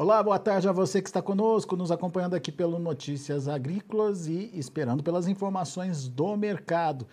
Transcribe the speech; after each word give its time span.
Olá, 0.00 0.22
boa 0.22 0.38
tarde 0.38 0.68
a 0.68 0.70
você 0.70 1.02
que 1.02 1.08
está 1.08 1.20
conosco, 1.20 1.74
nos 1.74 1.90
acompanhando 1.90 2.34
aqui 2.34 2.52
pelo 2.52 2.78
Notícias 2.78 3.48
Agrícolas 3.48 4.28
e 4.28 4.48
esperando 4.54 5.02
pelas 5.02 5.26
informações 5.26 6.06
do 6.06 6.36
mercado. 6.36 7.04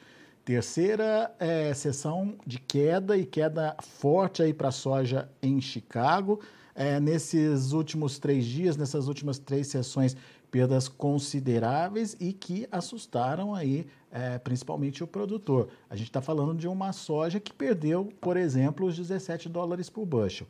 Terceira 0.45 1.33
é, 1.39 1.73
sessão 1.73 2.35
de 2.45 2.59
queda 2.59 3.17
e 3.17 3.25
queda 3.25 3.75
forte 3.81 4.43
aí 4.43 4.53
para 4.53 4.67
a 4.67 4.71
soja 4.71 5.27
em 5.41 5.59
Chicago. 5.59 6.39
É, 6.75 6.99
nesses 6.99 7.71
últimos 7.71 8.19
três 8.19 8.45
dias, 8.45 8.77
nessas 8.77 9.07
últimas 9.07 9.39
três 9.39 9.65
sessões, 9.65 10.15
perdas 10.51 10.87
consideráveis 10.87 12.15
e 12.19 12.33
que 12.33 12.67
assustaram 12.71 13.55
aí 13.55 13.87
é, 14.11 14.37
principalmente 14.37 15.03
o 15.03 15.07
produtor. 15.07 15.69
A 15.89 15.95
gente 15.95 16.09
está 16.09 16.21
falando 16.21 16.53
de 16.53 16.67
uma 16.67 16.93
soja 16.93 17.39
que 17.39 17.51
perdeu, 17.51 18.13
por 18.21 18.37
exemplo, 18.37 18.85
os 18.85 18.95
17 18.95 19.49
dólares 19.49 19.89
por 19.89 20.05
bushel. 20.05 20.45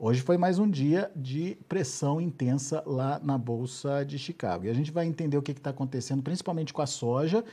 Hoje 0.00 0.20
foi 0.20 0.38
mais 0.38 0.60
um 0.60 0.70
dia 0.70 1.10
de 1.16 1.58
pressão 1.68 2.20
intensa 2.20 2.84
lá 2.86 3.20
na 3.20 3.36
Bolsa 3.36 4.04
de 4.04 4.16
Chicago. 4.16 4.64
E 4.64 4.70
a 4.70 4.72
gente 4.72 4.92
vai 4.92 5.04
entender 5.06 5.36
o 5.36 5.42
que 5.42 5.50
está 5.50 5.70
acontecendo, 5.70 6.22
principalmente 6.22 6.72
com 6.72 6.80
a 6.80 6.86
soja. 6.86 7.44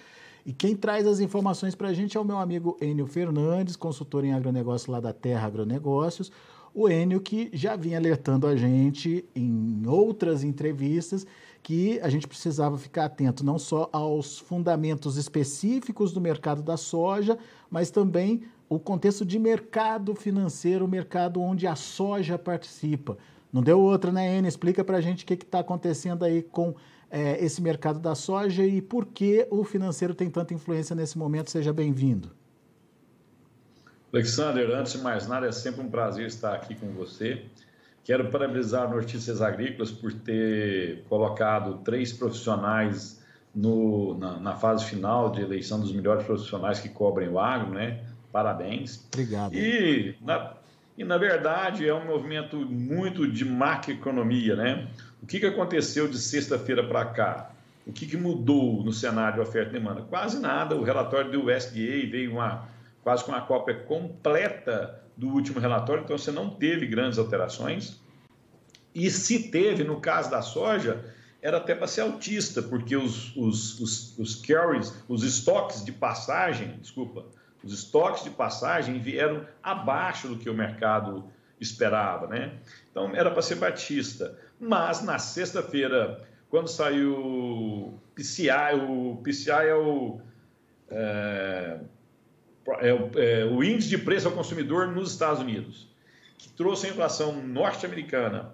E 0.45 0.54
quem 0.54 0.76
traz 0.76 1.08
as 1.08 1.20
informações 1.20 1.73
para 1.73 1.88
a 1.88 1.94
gente 1.94 2.16
é 2.16 2.20
o 2.20 2.23
meu 2.23 2.38
amigo 2.38 2.77
Enio 2.80 3.08
Fernandes, 3.08 3.76
consultor 3.76 4.23
em 4.23 4.31
agronegócio 4.31 4.91
lá 4.91 4.99
da 4.99 5.12
Terra 5.12 5.48
Agronegócios. 5.48 6.31
O 6.71 6.88
Enio 6.88 7.20
que 7.20 7.49
já 7.52 7.76
vinha 7.76 7.98
alertando 7.98 8.46
a 8.46 8.55
gente 8.55 9.26
em 9.35 9.82
outras 9.88 10.43
entrevistas 10.43 11.26
que 11.63 11.99
a 12.02 12.09
gente 12.09 12.27
precisava 12.27 12.77
ficar 12.77 13.05
atento 13.05 13.43
não 13.43 13.57
só 13.57 13.90
aos 13.91 14.38
fundamentos 14.38 15.18
específicos 15.18 16.13
do 16.13 16.21
mercado 16.21 16.62
da 16.62 16.77
soja, 16.77 17.40
mas 17.71 17.90
também 17.90 18.43
o 18.68 18.80
contexto 18.80 19.26
de 19.26 19.38
mercado 19.38 20.16
financeiro, 20.16 20.86
o 20.86 20.88
mercado 20.88 21.41
onde 21.41 21.68
a 21.68 21.76
soja 21.76 22.38
participa. 22.38 23.18
Não 23.52 23.62
deu 23.62 23.80
outra, 23.80 24.12
né, 24.12 24.38
Ana? 24.38 24.48
Explica 24.48 24.84
para 24.84 24.98
a 24.98 25.02
gente 25.02 25.24
o 25.24 25.27
que 25.27 25.34
está 25.34 25.60
acontecendo 25.60 26.26
aí 26.26 26.41
com 26.41 26.76
é, 27.10 27.44
esse 27.44 27.62
mercado 27.62 27.99
da 27.99 28.16
soja 28.16 28.66
e 28.66 28.82
por 28.82 29.05
que 29.05 29.48
o 29.49 29.63
financeiro 29.63 30.13
tem 30.13 30.30
tanta 30.30 30.54
influência 30.54 30.96
nesse 30.96 31.18
momento. 31.18 31.52
Seja 31.52 31.72
bem-vindo. 31.72 32.32
Alexander, 34.12 34.70
antes 34.72 34.94
de 34.94 35.00
mais 35.00 35.27
nada, 35.27 35.48
é 35.48 35.52
sempre 35.52 35.82
um 35.82 35.90
prazer 35.90 36.26
estar 36.26 36.54
aqui 36.54 36.74
com 36.76 36.88
você. 36.94 37.46
Quero 38.04 38.29
parabenizar 38.29 38.90
Notícias 38.90 39.41
Agrícolas 39.41 39.91
por 39.91 40.13
ter 40.13 41.04
colocado 41.10 41.79
três 41.84 42.13
profissionais 42.13 43.22
no, 43.54 44.18
na, 44.18 44.40
na, 44.40 44.55
fase 44.55 44.85
final 44.85 45.32
de 45.32 45.41
eleição 45.41 45.79
dos 45.79 45.91
melhores 45.91 46.24
profissionais 46.26 46.79
que 46.79 46.90
cobrem 46.90 47.29
o 47.29 47.40
agro, 47.40 47.72
né? 47.72 48.04
Parabéns. 48.36 49.02
Obrigado. 49.14 49.55
E 49.55 50.14
na, 50.20 50.55
e, 50.98 51.05
na 51.05 51.18
verdade, 51.18 51.88
é 51.88 51.94
um 51.94 52.05
movimento 52.05 52.58
muito 52.58 53.26
de 53.26 53.46
macroeconomia, 53.46 54.58
né? 54.58 54.90
O 55.24 55.26
que, 55.26 55.40
que 55.40 55.46
aconteceu 55.46 56.05
de 56.05 56.18
sexta-feira 56.18 56.86
para 56.86 57.06
cá? 57.06 57.52
O 57.88 57.94
que, 57.94 58.06
que 58.06 58.18
mudou 58.18 58.84
no 58.84 58.91
cenário 58.91 59.36
de 59.36 59.40
oferta 59.40 59.70
e 59.70 59.80
demanda? 59.80 60.02
Quase 60.02 60.38
nada. 60.38 60.76
O 60.76 60.84
relatório 60.84 61.32
do 61.32 61.46
USDA 61.46 62.10
veio 62.12 62.34
uma, 62.34 62.68
quase 63.02 63.24
com 63.24 63.32
uma 63.32 63.40
cópia 63.40 63.74
completa 63.74 65.02
do 65.16 65.30
último 65.30 65.62
relatório, 65.62 66.03
então 66.03 66.18
você 66.18 66.30
não 66.30 66.50
teve 66.50 66.86
grandes 66.88 67.18
alterações. 67.18 68.02
E 68.94 69.09
se 69.09 69.50
teve, 69.50 69.86
no 69.86 70.02
caso 70.02 70.30
da 70.30 70.41
soja, 70.41 71.06
era 71.41 71.56
até 71.56 71.74
para 71.74 71.88
ser 71.88 72.02
altista, 72.02 72.62
porque 72.62 72.97
os, 72.97 73.34
os, 73.38 73.80
os, 73.80 74.19
os 74.19 74.36
carries, 74.36 74.94
os 75.08 75.24
estoques 75.24 75.86
de 75.86 75.94
passagem, 75.94 76.78
desculpa, 76.81 77.24
os 77.66 77.74
estoques 77.74 78.24
de 78.24 78.30
passagem 78.30 79.00
vieram 79.00 79.46
abaixo 79.63 80.28
do 80.28 80.38
que 80.38 80.47
o 80.47 80.53
mercado 80.53 81.25
esperava, 81.59 82.28
né? 82.28 82.53
Então 82.91 83.16
era 83.16 83.31
para 83.31 83.41
ser 83.41 83.56
batista. 83.56 84.38
Mas 84.59 85.01
na 85.01 85.17
sexta-feira, 85.17 86.22
quando 86.50 86.67
saiu 86.67 87.17
o 87.17 88.00
PCI, 88.13 88.75
o 88.88 89.19
PCI 89.23 89.67
é 89.67 89.75
o, 89.75 90.22
é, 90.89 91.79
é, 92.79 92.89
é, 93.16 93.45
o 93.45 93.63
índice 93.63 93.89
de 93.89 93.97
preço 93.97 94.28
ao 94.28 94.34
consumidor 94.34 94.88
nos 94.88 95.12
Estados 95.12 95.41
Unidos, 95.41 95.89
que 96.38 96.50
trouxe 96.50 96.85
a 96.85 96.89
inflação 96.91 97.41
norte-americana 97.41 98.53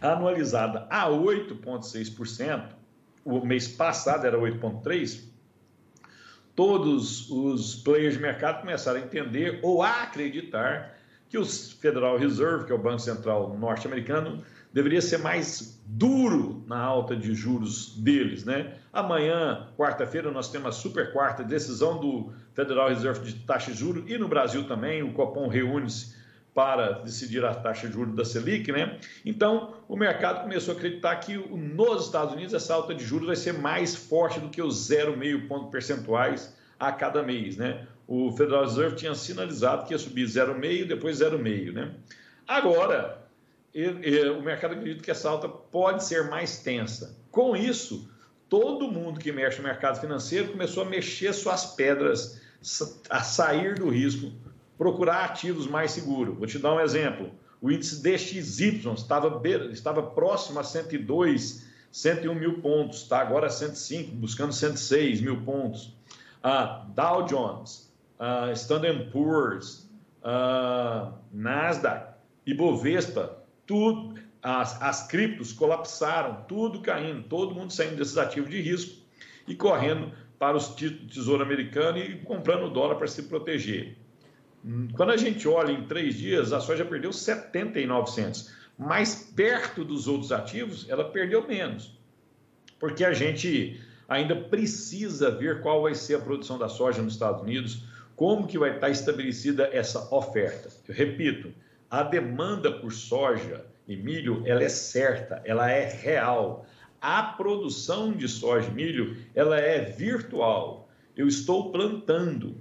anualizada 0.00 0.86
a 0.88 1.08
8,6%, 1.10 2.70
o 3.24 3.44
mês 3.44 3.68
passado 3.68 4.26
era 4.26 4.38
8,3%, 4.38 5.27
todos 6.58 7.30
os 7.30 7.76
players 7.76 8.14
de 8.14 8.20
mercado 8.20 8.62
começaram 8.62 8.98
a 8.98 9.04
entender 9.04 9.60
ou 9.62 9.80
a 9.80 10.02
acreditar 10.02 10.98
que 11.28 11.38
o 11.38 11.44
Federal 11.44 12.18
Reserve, 12.18 12.64
que 12.64 12.72
é 12.72 12.74
o 12.74 12.78
Banco 12.78 12.98
Central 12.98 13.56
norte-americano, 13.56 14.42
deveria 14.72 15.00
ser 15.00 15.18
mais 15.18 15.80
duro 15.86 16.64
na 16.66 16.80
alta 16.80 17.14
de 17.14 17.32
juros 17.32 17.94
deles, 17.98 18.44
né? 18.44 18.74
Amanhã, 18.92 19.68
quarta-feira, 19.76 20.32
nós 20.32 20.50
temos 20.50 20.66
a 20.66 20.72
super 20.72 21.12
quarta 21.12 21.44
decisão 21.44 22.00
do 22.00 22.32
Federal 22.54 22.88
Reserve 22.88 23.24
de 23.24 23.34
taxa 23.46 23.70
de 23.70 23.78
juros 23.78 24.10
e 24.10 24.18
no 24.18 24.26
Brasil 24.26 24.66
também 24.66 25.00
o 25.00 25.12
Copom 25.12 25.46
reúne-se 25.46 26.17
para 26.58 26.90
decidir 27.04 27.44
a 27.44 27.54
taxa 27.54 27.86
de 27.86 27.94
juros 27.94 28.16
da 28.16 28.24
Selic, 28.24 28.72
né? 28.72 28.98
Então, 29.24 29.76
o 29.86 29.94
mercado 29.96 30.42
começou 30.42 30.74
a 30.74 30.76
acreditar 30.76 31.14
que 31.14 31.36
nos 31.36 32.06
Estados 32.06 32.34
Unidos 32.34 32.52
essa 32.52 32.74
alta 32.74 32.92
de 32.92 33.04
juros 33.04 33.28
vai 33.28 33.36
ser 33.36 33.52
mais 33.52 33.94
forte 33.94 34.40
do 34.40 34.48
que 34.48 34.60
os 34.60 34.90
0,5 34.90 35.46
ponto 35.46 35.70
percentuais 35.70 36.52
a 36.76 36.90
cada 36.90 37.22
mês, 37.22 37.56
né? 37.56 37.86
O 38.08 38.32
Federal 38.32 38.64
Reserve 38.64 38.96
tinha 38.96 39.14
sinalizado 39.14 39.86
que 39.86 39.94
ia 39.94 39.98
subir 39.98 40.24
0,5, 40.24 40.88
depois 40.88 41.20
0,5, 41.20 41.72
né? 41.72 41.94
Agora, 42.48 43.24
o 44.36 44.42
mercado 44.42 44.74
acredita 44.74 45.04
que 45.04 45.12
essa 45.12 45.30
alta 45.30 45.48
pode 45.48 46.02
ser 46.02 46.28
mais 46.28 46.58
tensa. 46.58 47.16
Com 47.30 47.56
isso, 47.56 48.10
todo 48.48 48.90
mundo 48.90 49.20
que 49.20 49.30
mexe 49.30 49.58
no 49.58 49.68
mercado 49.68 50.00
financeiro 50.00 50.50
começou 50.50 50.82
a 50.82 50.86
mexer 50.86 51.32
suas 51.32 51.66
pedras, 51.76 52.40
a 53.08 53.22
sair 53.22 53.76
do 53.76 53.88
risco 53.88 54.32
procurar 54.78 55.24
ativos 55.24 55.66
mais 55.66 55.90
seguros. 55.90 56.38
Vou 56.38 56.46
te 56.46 56.58
dar 56.58 56.74
um 56.74 56.80
exemplo. 56.80 57.30
O 57.60 57.70
índice 57.70 58.00
DXY 58.00 58.92
estava, 58.94 59.42
estava 59.72 60.02
próximo 60.02 60.60
a 60.60 60.64
102, 60.64 61.66
101 61.90 62.34
mil 62.34 62.60
pontos, 62.60 63.02
está 63.02 63.18
agora 63.18 63.50
105, 63.50 64.14
buscando 64.14 64.52
106 64.52 65.20
mil 65.20 65.42
pontos. 65.42 65.92
Uh, 66.38 66.88
Dow 66.94 67.26
Jones, 67.26 67.92
uh, 68.20 68.52
Standard 68.52 69.10
Poor's, 69.10 69.90
uh, 70.22 71.12
Nasdaq, 71.32 72.14
Ibovespa, 72.46 73.42
tudo, 73.66 74.14
as, 74.40 74.80
as 74.80 75.08
criptos 75.08 75.52
colapsaram, 75.52 76.44
tudo 76.46 76.80
caindo, 76.80 77.24
todo 77.24 77.54
mundo 77.54 77.72
saindo 77.72 77.96
desses 77.96 78.16
ativos 78.16 78.48
de 78.48 78.60
risco 78.60 79.02
e 79.48 79.54
correndo 79.56 80.12
para 80.38 80.56
do 80.56 81.08
Tesouro 81.08 81.42
Americano 81.42 81.98
e 81.98 82.20
comprando 82.20 82.70
dólar 82.70 82.94
para 82.94 83.08
se 83.08 83.24
proteger. 83.24 83.96
Quando 84.94 85.10
a 85.12 85.16
gente 85.16 85.46
olha 85.46 85.72
em 85.72 85.86
três 85.86 86.14
dias, 86.14 86.52
a 86.52 86.60
soja 86.60 86.84
perdeu 86.84 87.12
7,900. 87.12 88.50
Mas 88.78 89.30
perto 89.34 89.84
dos 89.84 90.06
outros 90.06 90.30
ativos, 90.30 90.88
ela 90.88 91.04
perdeu 91.04 91.46
menos. 91.46 91.98
Porque 92.78 93.04
a 93.04 93.12
gente 93.12 93.80
ainda 94.08 94.36
precisa 94.36 95.30
ver 95.30 95.60
qual 95.60 95.82
vai 95.82 95.94
ser 95.94 96.14
a 96.14 96.20
produção 96.20 96.58
da 96.58 96.68
soja 96.68 97.02
nos 97.02 97.14
Estados 97.14 97.42
Unidos, 97.42 97.84
como 98.16 98.46
que 98.46 98.58
vai 98.58 98.74
estar 98.74 98.90
estabelecida 98.90 99.68
essa 99.72 100.12
oferta. 100.14 100.70
Eu 100.88 100.94
repito, 100.94 101.52
a 101.90 102.02
demanda 102.02 102.70
por 102.72 102.92
soja 102.92 103.64
e 103.86 103.96
milho, 103.96 104.42
ela 104.44 104.62
é 104.62 104.68
certa, 104.68 105.40
ela 105.44 105.70
é 105.70 105.88
real. 105.88 106.66
A 107.00 107.22
produção 107.22 108.12
de 108.12 108.28
soja 108.28 108.68
e 108.68 108.74
milho, 108.74 109.16
ela 109.34 109.58
é 109.58 109.80
virtual. 109.80 110.88
Eu 111.16 111.26
estou 111.26 111.70
plantando, 111.70 112.56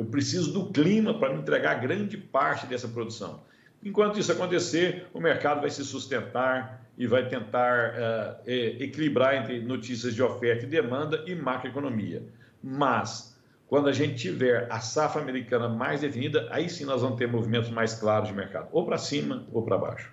eu 0.00 0.06
preciso 0.06 0.50
do 0.50 0.72
clima 0.72 1.12
para 1.12 1.30
me 1.34 1.40
entregar 1.40 1.74
grande 1.74 2.16
parte 2.16 2.66
dessa 2.66 2.88
produção. 2.88 3.42
Enquanto 3.84 4.18
isso 4.18 4.32
acontecer, 4.32 5.06
o 5.12 5.20
mercado 5.20 5.60
vai 5.60 5.68
se 5.68 5.84
sustentar 5.84 6.86
e 6.96 7.06
vai 7.06 7.28
tentar 7.28 7.90
uh, 7.90 8.50
equilibrar 8.50 9.34
entre 9.34 9.60
notícias 9.60 10.14
de 10.14 10.22
oferta 10.22 10.64
e 10.64 10.68
demanda 10.68 11.22
e 11.26 11.34
macroeconomia. 11.34 12.22
Mas, 12.64 13.38
quando 13.68 13.90
a 13.90 13.92
gente 13.92 14.14
tiver 14.14 14.66
a 14.70 14.80
safra 14.80 15.20
americana 15.20 15.68
mais 15.68 16.00
definida, 16.00 16.48
aí 16.50 16.70
sim 16.70 16.86
nós 16.86 17.02
vamos 17.02 17.18
ter 17.18 17.28
movimentos 17.28 17.68
mais 17.68 17.92
claros 17.92 18.28
de 18.28 18.34
mercado, 18.34 18.68
ou 18.72 18.86
para 18.86 18.96
cima 18.96 19.46
ou 19.52 19.62
para 19.62 19.76
baixo. 19.76 20.10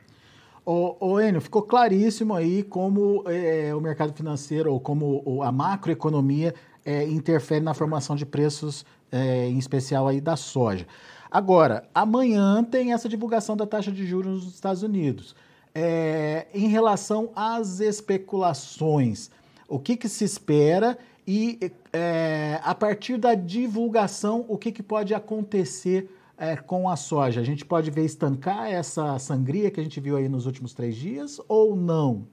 Ô, 0.65 0.97
ô 0.99 1.21
Enio, 1.21 1.39
ficou 1.39 1.61
claríssimo 1.61 2.35
aí 2.35 2.61
como 2.61 3.23
é, 3.25 3.73
o 3.73 3.79
mercado 3.79 4.11
financeiro 4.11 4.69
ou 4.69 4.81
como 4.81 5.41
a 5.41 5.49
macroeconomia 5.49 6.53
é, 6.85 7.05
interfere 7.05 7.63
na 7.63 7.73
formação 7.73 8.17
de 8.17 8.25
preços 8.25 8.85
é, 9.11 9.47
em 9.47 9.57
especial 9.57 10.07
aí 10.07 10.21
da 10.21 10.35
soja. 10.35 10.85
Agora, 11.29 11.87
amanhã 11.93 12.63
tem 12.63 12.93
essa 12.93 13.09
divulgação 13.09 13.55
da 13.57 13.65
taxa 13.65 13.91
de 13.91 14.05
juros 14.05 14.45
nos 14.45 14.53
Estados 14.53 14.83
Unidos. 14.83 15.35
É, 15.75 16.47
em 16.53 16.67
relação 16.67 17.29
às 17.35 17.79
especulações, 17.79 19.29
o 19.67 19.77
que, 19.77 19.95
que 19.95 20.09
se 20.09 20.23
espera 20.23 20.97
e 21.27 21.59
é, 21.91 22.59
a 22.63 22.73
partir 22.73 23.17
da 23.17 23.35
divulgação, 23.35 24.45
o 24.47 24.57
que, 24.57 24.71
que 24.71 24.81
pode 24.81 25.13
acontecer 25.13 26.09
é, 26.37 26.55
com 26.55 26.89
a 26.89 26.95
soja? 26.95 27.41
A 27.41 27.43
gente 27.43 27.65
pode 27.65 27.91
ver 27.91 28.05
estancar 28.05 28.71
essa 28.71 29.19
sangria 29.19 29.69
que 29.69 29.79
a 29.79 29.83
gente 29.83 29.99
viu 29.99 30.15
aí 30.15 30.29
nos 30.29 30.45
últimos 30.45 30.73
três 30.73 30.95
dias 30.95 31.39
ou 31.47 31.75
não? 31.75 32.25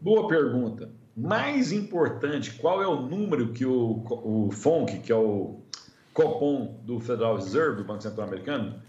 Boa 0.00 0.26
pergunta. 0.26 0.90
Mais 1.16 1.70
importante, 1.70 2.52
qual 2.54 2.82
é 2.82 2.86
o 2.86 3.00
número 3.00 3.52
que 3.52 3.64
o, 3.64 4.04
o 4.08 4.50
FONC, 4.50 4.98
que 4.98 5.12
é 5.12 5.16
o 5.16 5.60
Copom 6.12 6.80
do 6.82 6.98
Federal 6.98 7.36
Reserve, 7.36 7.76
do 7.76 7.84
Banco 7.84 8.02
Central 8.02 8.26
Americano, 8.26 8.82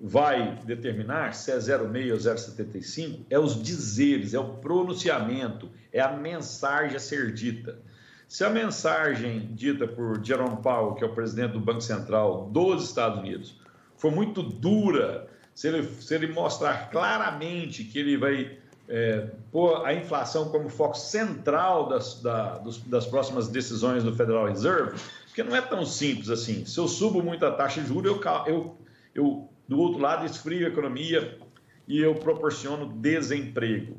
vai 0.00 0.58
determinar 0.64 1.34
se 1.34 1.50
é 1.50 1.56
0,6 1.56 2.12
ou 2.12 2.18
0,75 2.18 3.20
é 3.30 3.38
os 3.38 3.62
dizeres, 3.62 4.34
é 4.34 4.38
o 4.38 4.54
pronunciamento, 4.54 5.70
é 5.92 6.00
a 6.00 6.12
mensagem 6.16 6.96
a 6.96 7.00
ser 7.00 7.32
dita. 7.32 7.78
Se 8.28 8.44
a 8.44 8.50
mensagem 8.50 9.50
dita 9.54 9.86
por 9.86 10.22
Jerome 10.24 10.56
Powell, 10.62 10.94
que 10.94 11.04
é 11.04 11.06
o 11.06 11.14
presidente 11.14 11.52
do 11.52 11.60
Banco 11.60 11.80
Central 11.80 12.50
dos 12.50 12.84
Estados 12.84 13.20
Unidos, 13.20 13.60
for 13.96 14.10
muito 14.10 14.42
dura, 14.42 15.28
se 15.54 15.68
ele, 15.68 15.84
se 16.00 16.14
ele 16.14 16.26
mostrar 16.26 16.90
claramente 16.90 17.84
que 17.84 17.98
ele 17.98 18.16
vai 18.16 18.58
é, 18.88 19.30
pôr 19.50 19.84
a 19.84 19.92
inflação 19.94 20.48
como 20.50 20.68
foco 20.68 20.96
central 20.96 21.88
das, 21.88 22.20
da, 22.22 22.58
dos, 22.58 22.78
das 22.82 23.06
próximas 23.06 23.48
decisões 23.48 24.04
do 24.04 24.14
Federal 24.14 24.46
Reserve, 24.46 24.98
porque 25.26 25.42
não 25.42 25.54
é 25.54 25.60
tão 25.60 25.84
simples 25.84 26.30
assim. 26.30 26.64
Se 26.64 26.78
eu 26.78 26.88
subo 26.88 27.22
muito 27.22 27.44
a 27.44 27.50
taxa 27.50 27.80
de 27.80 27.88
juros, 27.88 28.10
eu, 28.12 28.20
eu, 28.46 28.76
eu 29.14 29.48
do 29.68 29.78
outro 29.78 30.00
lado, 30.00 30.24
esfrio 30.24 30.66
a 30.66 30.70
economia 30.70 31.38
e 31.88 32.00
eu 32.00 32.14
proporciono 32.14 32.86
desemprego. 32.86 33.96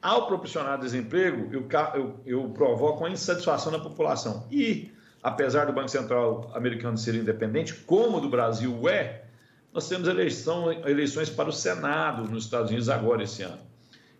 Ao 0.00 0.26
proporcionar 0.26 0.78
desemprego, 0.78 1.52
eu, 1.52 1.68
eu, 1.94 2.20
eu 2.24 2.48
provoco 2.50 3.04
a 3.04 3.10
insatisfação 3.10 3.70
da 3.70 3.78
população. 3.78 4.46
E, 4.50 4.90
apesar 5.22 5.66
do 5.66 5.72
Banco 5.72 5.88
Central 5.88 6.50
americano 6.54 6.96
ser 6.96 7.14
independente, 7.14 7.74
como 7.74 8.20
do 8.20 8.28
Brasil 8.28 8.88
é, 8.88 9.24
nós 9.72 9.88
temos 9.88 10.08
eleição, 10.08 10.72
eleições 10.88 11.28
para 11.28 11.48
o 11.48 11.52
Senado 11.52 12.28
nos 12.28 12.44
Estados 12.44 12.70
Unidos 12.70 12.88
agora 12.88 13.22
esse 13.22 13.42
ano. 13.42 13.69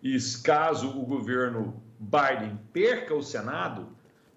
E 0.03 0.17
caso 0.43 0.89
o 0.89 1.05
governo 1.05 1.83
Biden 1.99 2.59
perca 2.73 3.15
o 3.15 3.23
Senado, 3.23 3.89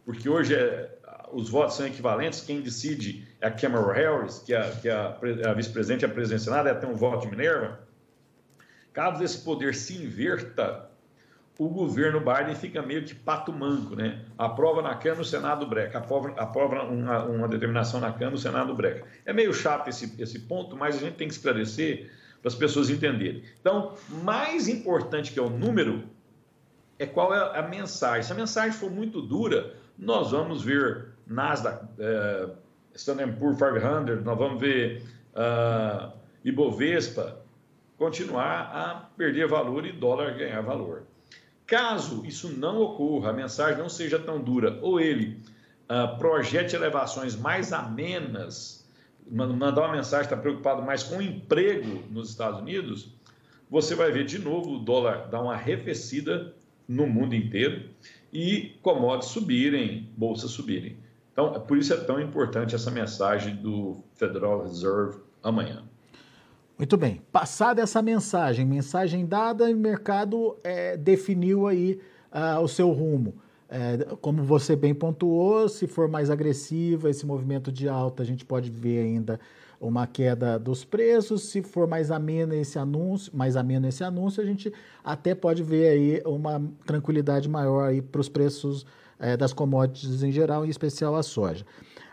porque 0.05 0.27
hoje 0.27 0.55
é, 0.55 0.89
os 1.31 1.49
votos 1.49 1.75
são 1.75 1.87
equivalentes, 1.87 2.41
quem 2.41 2.61
decide 2.61 3.27
é 3.39 3.47
a 3.47 3.51
Kamala 3.51 3.93
Harris, 3.93 4.39
que 4.39 4.53
é, 4.53 4.69
que 4.81 4.89
é 4.89 4.93
a, 4.93 5.17
a 5.49 5.53
vice-presidente 5.53 6.01
e 6.01 6.05
a 6.05 6.09
presidente 6.09 6.41
do 6.41 6.45
Senado, 6.45 6.67
ela 6.67 6.79
tem 6.79 6.89
um 6.89 6.95
voto 6.95 7.21
de 7.21 7.31
Minerva. 7.31 7.79
Caso 8.91 9.23
esse 9.23 9.39
poder 9.39 9.73
se 9.73 9.95
inverta, 9.95 10.89
o 11.57 11.69
governo 11.69 12.19
Biden 12.19 12.55
fica 12.55 12.81
meio 12.81 13.03
que 13.03 13.13
pato 13.13 13.51
manco, 13.51 13.95
né? 13.95 14.23
Aprova 14.37 14.81
na 14.81 14.95
Câmara, 14.95 15.19
no 15.19 15.25
Senado 15.25 15.65
breca. 15.67 15.97
Aprova, 15.99 16.29
aprova 16.37 16.83
uma, 16.83 17.23
uma, 17.23 17.47
determinação 17.47 17.99
na 17.99 18.11
Câmara, 18.11 18.31
no 18.31 18.37
Senado 18.37 18.73
breca. 18.75 19.05
É 19.25 19.31
meio 19.31 19.53
chato 19.53 19.87
esse, 19.87 20.13
esse 20.21 20.39
ponto, 20.39 20.75
mas 20.75 20.95
a 20.95 20.99
gente 20.99 21.15
tem 21.15 21.27
que 21.27 21.33
esclarecer 21.33 22.11
para 22.43 22.49
as 22.49 22.55
pessoas 22.55 22.89
entenderem. 22.89 23.41
Então, 23.59 23.93
mais 24.21 24.67
importante 24.67 25.31
que 25.31 25.39
é 25.39 25.41
o 25.41 25.49
número 25.49 26.03
é 26.99 27.05
qual 27.05 27.33
é 27.33 27.57
a 27.57 27.63
mensagem. 27.63 28.23
Se 28.23 28.33
a 28.33 28.35
mensagem 28.35 28.73
for 28.73 28.91
muito 28.91 29.21
dura, 29.21 29.73
nós 29.97 30.31
vamos 30.31 30.61
ver 30.61 31.13
Nasdaq, 31.25 31.85
é, 31.97 32.49
Standard 32.93 33.39
Poor's 33.39 33.57
500, 33.57 34.23
nós 34.25 34.37
vamos 34.37 34.59
ver 34.59 35.01
uh, 35.33 36.11
Ibovespa 36.43 37.39
continuar 37.97 38.71
a 38.73 39.09
perder 39.17 39.47
valor 39.47 39.85
e 39.85 39.93
dólar 39.93 40.33
ganhar 40.37 40.61
valor. 40.61 41.03
Caso 41.65 42.25
isso 42.25 42.49
não 42.49 42.81
ocorra, 42.81 43.29
a 43.29 43.33
mensagem 43.33 43.77
não 43.77 43.87
seja 43.87 44.19
tão 44.19 44.41
dura, 44.41 44.77
ou 44.81 44.99
ele 44.99 45.41
uh, 45.89 46.17
projete 46.17 46.75
elevações 46.75 47.35
mais 47.35 47.71
amenas, 47.71 48.82
mandar 49.29 49.81
uma 49.81 49.95
mensagem, 49.95 50.25
está 50.25 50.37
preocupado 50.37 50.81
mais 50.81 51.03
com 51.03 51.17
o 51.17 51.21
emprego 51.21 52.03
nos 52.09 52.29
Estados 52.29 52.59
Unidos, 52.59 53.13
você 53.69 53.95
vai 53.95 54.11
ver 54.11 54.25
de 54.25 54.39
novo 54.39 54.75
o 54.75 54.79
dólar 54.79 55.29
dar 55.29 55.41
uma 55.41 55.53
arrefecida 55.53 56.53
no 56.87 57.07
mundo 57.07 57.33
inteiro 57.33 57.89
e 58.31 58.77
commodities 58.81 59.31
subirem, 59.31 60.09
bolsas 60.17 60.51
subirem. 60.51 60.97
Então, 61.31 61.51
por 61.61 61.77
isso 61.77 61.93
é 61.93 61.97
tão 61.97 62.19
importante 62.19 62.75
essa 62.75 62.91
mensagem 62.91 63.55
do 63.55 64.03
Federal 64.13 64.63
Reserve 64.63 65.17
amanhã. 65.41 65.83
Muito 66.77 66.97
bem. 66.97 67.21
Passada 67.31 67.81
essa 67.81 68.01
mensagem, 68.01 68.65
mensagem 68.65 69.25
dada, 69.25 69.65
o 69.65 69.75
mercado 69.75 70.57
é, 70.63 70.97
definiu 70.97 71.67
aí 71.67 71.99
uh, 72.31 72.59
o 72.61 72.67
seu 72.67 72.91
rumo. 72.91 73.35
É, 73.75 73.97
como 74.21 74.43
você 74.43 74.75
bem 74.75 74.93
pontuou, 74.93 75.67
se 75.67 75.87
for 75.87 76.07
mais 76.07 76.29
agressivo 76.29 77.07
esse 77.07 77.25
movimento 77.25 77.71
de 77.71 77.89
alta, 77.89 78.21
a 78.21 78.25
gente 78.25 78.45
pode 78.45 78.69
ver 78.69 78.99
ainda 78.99 79.39
uma 79.81 80.05
queda 80.05 80.59
dos 80.59 80.85
preços. 80.85 81.45
Se 81.45 81.63
for 81.63 81.87
mais 81.87 82.11
ameno 82.11 82.53
esse 82.53 82.77
anúncio, 82.77 83.35
mais 83.35 83.57
ameno 83.57 83.87
esse 83.87 84.03
anúncio, 84.03 84.43
a 84.43 84.45
gente 84.45 84.71
até 85.03 85.33
pode 85.33 85.63
ver 85.63 85.87
aí 85.87 86.21
uma 86.23 86.61
tranquilidade 86.85 87.49
maior 87.49 87.89
aí 87.89 87.99
para 87.99 88.21
os 88.21 88.29
preços 88.29 88.85
é, 89.19 89.35
das 89.35 89.53
commodities 89.53 90.21
em 90.21 90.31
geral, 90.31 90.63
em 90.63 90.69
especial 90.69 91.15
a 91.15 91.23
soja. 91.23 91.65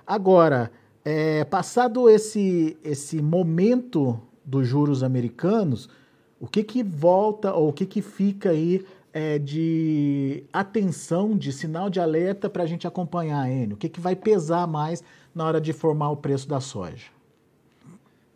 Agora, 0.07 0.71
é, 1.05 1.45
passado 1.45 2.09
esse, 2.09 2.75
esse 2.83 3.21
momento 3.21 4.19
dos 4.43 4.67
juros 4.67 5.03
americanos, 5.03 5.91
o 6.41 6.47
que, 6.47 6.63
que 6.63 6.83
volta 6.83 7.53
ou 7.53 7.69
o 7.69 7.73
que, 7.75 7.85
que 7.85 8.01
fica 8.01 8.49
aí 8.49 8.83
é, 9.13 9.39
de 9.39 10.45
atenção, 10.53 11.37
de 11.37 11.53
sinal 11.53 11.91
de 11.91 12.01
alerta 12.01 12.49
para 12.49 12.63
a 12.63 12.67
gente 12.67 12.87
acompanhar, 12.87 13.51
Enio? 13.51 13.75
O 13.75 13.79
que, 13.79 13.89
que 13.89 14.01
vai 14.01 14.15
pesar 14.15 14.67
mais 14.67 15.03
na 15.35 15.45
hora 15.45 15.61
de 15.61 15.73
formar 15.73 16.11
o 16.11 16.17
preço 16.17 16.49
da 16.49 16.61
soja? 16.61 17.07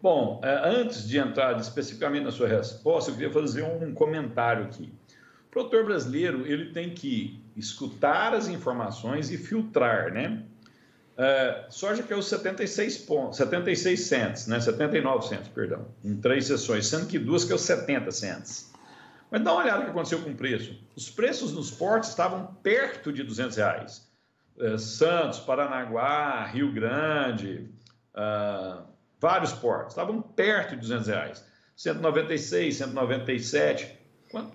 Bom, 0.02 0.40
é, 0.44 0.80
antes 0.80 1.08
de 1.08 1.18
entrar 1.18 1.58
especificamente 1.58 2.24
na 2.24 2.30
sua 2.30 2.46
resposta, 2.46 3.10
eu 3.10 3.14
queria 3.14 3.32
fazer 3.32 3.62
um 3.62 3.94
comentário 3.94 4.64
aqui. 4.64 4.92
O 5.48 5.50
produtor 5.50 5.84
brasileiro 5.84 6.46
ele 6.46 6.72
tem 6.72 6.90
que 6.90 7.42
escutar 7.56 8.34
as 8.34 8.48
informações 8.48 9.30
e 9.30 9.38
filtrar, 9.38 10.12
né? 10.12 10.42
Uh, 11.16 11.72
soja 11.72 12.02
caiu 12.02 12.20
76 12.20 12.98
pontos, 12.98 13.38
76 13.38 14.00
cents, 14.00 14.46
né? 14.48 14.58
79 14.58 15.28
cents, 15.28 15.46
perdão, 15.46 15.86
em 16.04 16.16
três 16.16 16.46
sessões, 16.46 16.88
sendo 16.88 17.06
que 17.06 17.20
duas 17.20 17.44
caiu 17.44 17.56
70 17.56 18.10
cents. 18.10 18.73
Mas 19.34 19.42
dá 19.42 19.52
uma 19.52 19.62
olhada 19.64 19.78
no 19.78 19.84
que 19.86 19.90
aconteceu 19.90 20.22
com 20.22 20.30
o 20.30 20.34
preço. 20.36 20.78
Os 20.94 21.10
preços 21.10 21.52
nos 21.52 21.68
portos 21.68 22.10
estavam 22.10 22.54
perto 22.62 23.12
de 23.12 23.24
200 23.24 23.56
reais. 23.56 24.08
Uh, 24.56 24.78
Santos, 24.78 25.40
Paranaguá, 25.40 26.44
Rio 26.44 26.72
Grande, 26.72 27.68
uh, 28.14 28.84
vários 29.20 29.52
portos 29.52 29.88
estavam 29.88 30.22
perto 30.22 30.76
de 30.76 30.82
200 30.82 31.08
reais. 31.08 31.44
196, 31.74 32.76
197. 32.76 33.98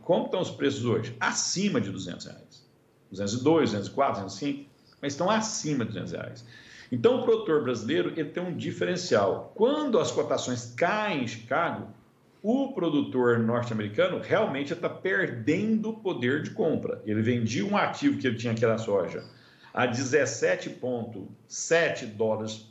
como 0.02 0.28
estão 0.28 0.40
os 0.40 0.52
preços 0.52 0.86
hoje? 0.86 1.14
Acima 1.20 1.82
de 1.82 1.92
200 1.92 2.26
reais. 2.28 2.66
202, 3.12 3.72
204, 3.72 4.24
205, 4.24 4.70
mas 5.02 5.12
estão 5.12 5.30
acima 5.30 5.84
de 5.84 5.92
200 5.92 6.12
reais. 6.14 6.46
Então, 6.90 7.20
o 7.20 7.24
produtor 7.24 7.64
brasileiro 7.64 8.14
ele 8.16 8.30
tem 8.30 8.42
um 8.42 8.56
diferencial. 8.56 9.52
Quando 9.56 10.00
as 10.00 10.10
cotações 10.10 10.74
caem 10.74 11.26
em 11.26 11.28
Chicago, 11.28 11.99
o 12.42 12.72
produtor 12.74 13.38
norte-americano 13.40 14.20
realmente 14.20 14.74
está 14.74 14.90
perdendo 14.90 15.94
poder 15.94 16.42
de 16.42 16.52
compra. 16.52 17.02
Ele 17.06 17.22
vendia 17.22 17.66
um 17.66 17.76
ativo 17.76 18.18
que 18.18 18.26
ele 18.28 18.38
tinha, 18.38 18.54
que 18.54 18.64
era 18.64 18.78
soja, 18.78 19.26
a 19.74 19.86
17,7 19.88 22.06
dólares 22.16 22.66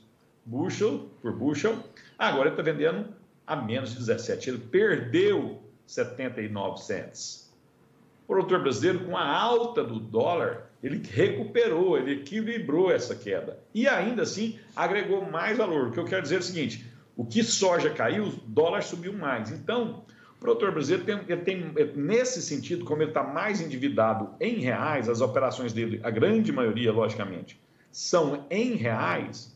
bushel, 0.45 1.11
por 1.21 1.33
bushel, 1.33 1.77
agora 2.19 2.49
ele 2.49 2.59
está 2.59 2.63
vendendo 2.63 3.09
a 3.47 3.57
menos 3.57 3.91
de 3.91 3.99
17. 3.99 4.49
Ele 4.51 4.59
perdeu 4.59 5.63
79 5.87 6.83
cents. 6.83 7.49
O 8.25 8.29
produtor 8.29 8.63
brasileiro, 8.63 9.05
com 9.07 9.17
a 9.17 9.27
alta 9.27 9.83
do 9.83 9.99
dólar, 9.99 10.69
ele 10.83 11.03
recuperou, 11.03 11.99
ele 11.99 12.21
equilibrou 12.21 12.91
essa 12.91 13.15
queda. 13.15 13.59
E 13.75 13.89
ainda 13.89 14.23
assim 14.23 14.59
agregou 14.77 15.25
mais 15.31 15.57
valor. 15.57 15.89
O 15.89 15.93
que 15.93 15.99
eu 15.99 16.05
quero 16.05 16.23
dizer 16.23 16.37
é 16.37 16.39
o 16.39 16.43
seguinte: 16.43 16.87
o 17.19 17.27
que 17.27 17.43
soja 17.43 17.91
caiu, 17.91 18.27
o 18.27 18.31
dólar 18.47 18.81
subiu 18.85 19.13
mais. 19.13 19.51
Então, 19.51 20.05
o 20.37 20.39
produtor 20.39 20.71
brasileiro 20.71 21.05
tem, 21.05 21.21
ele 21.27 21.43
tem 21.43 21.73
nesse 21.97 22.41
sentido, 22.41 22.85
como 22.85 23.03
ele 23.03 23.11
está 23.11 23.25
mais 23.25 23.61
endividado 23.61 24.31
em 24.41 24.61
reais, 24.61 25.09
as 25.09 25.21
operações 25.21 25.73
dele, 25.73 26.01
a 26.05 26.11
grande 26.11 26.53
maioria, 26.53 26.93
logicamente, 26.93 27.61
são 27.91 28.47
em 28.49 28.77
reais, 28.77 29.53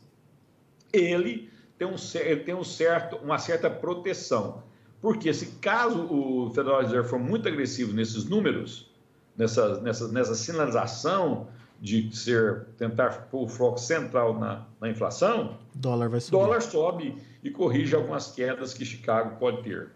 ele 0.91 1.49
tem, 1.77 1.87
um, 1.87 1.95
ele 2.15 2.41
tem 2.41 2.53
um 2.53 2.65
certo, 2.65 3.15
uma 3.23 3.39
certa 3.39 3.69
proteção. 3.69 4.61
Porque 5.01 5.33
se 5.33 5.45
caso 5.61 6.01
o 6.01 6.51
Federal 6.53 6.81
Reserve 6.81 7.07
for 7.07 7.19
muito 7.19 7.47
agressivo 7.47 7.93
nesses 7.93 8.25
números, 8.25 8.91
nessa, 9.37 9.79
nessa, 9.79 10.09
nessa 10.09 10.35
sinalização 10.35 11.47
de 11.83 12.15
ser 12.15 12.67
tentar 12.77 13.27
pôr 13.29 13.43
o 13.43 13.47
foco 13.49 13.77
central 13.77 14.39
na, 14.39 14.65
na 14.79 14.89
inflação, 14.89 15.59
dólar 15.75 16.07
vai 16.07 16.21
subir. 16.21 16.31
dólar 16.31 16.61
sobe 16.61 17.21
e 17.43 17.49
corrige 17.49 17.93
algumas 17.93 18.31
quedas 18.31 18.73
que 18.73 18.85
Chicago 18.85 19.37
pode 19.37 19.63
ter. 19.63 19.91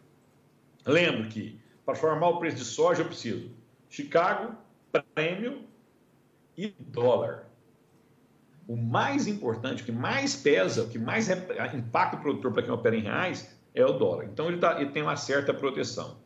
Lembro 0.86 1.30
que 1.30 1.58
para 1.86 1.96
formar 1.96 2.28
o 2.28 2.40
preço 2.40 2.58
de 2.58 2.66
soja 2.66 3.04
eu 3.04 3.06
preciso 3.06 3.50
Chicago, 3.90 4.54
prêmio 5.16 5.62
e 6.58 6.74
dólar. 6.78 7.46
o 8.68 8.76
mais 8.76 9.26
importante, 9.26 9.82
o 9.82 9.86
que 9.86 9.92
mais 9.94 10.36
pesa, 10.36 10.84
o 10.84 10.90
que 10.90 11.00
mais 11.00 11.30
impacta 11.30 12.18
o 12.18 12.20
produtor 12.20 12.52
para 12.52 12.64
quem 12.64 12.72
opera 12.74 12.98
em 12.98 13.02
reais 13.02 13.58
é 13.74 13.86
o 13.86 13.94
dólar. 13.94 14.26
Então 14.26 14.50
ele, 14.50 14.58
tá, 14.58 14.82
ele 14.82 14.92
tem 14.92 15.04
uma 15.04 15.16
certa 15.16 15.54
proteção. 15.54 16.18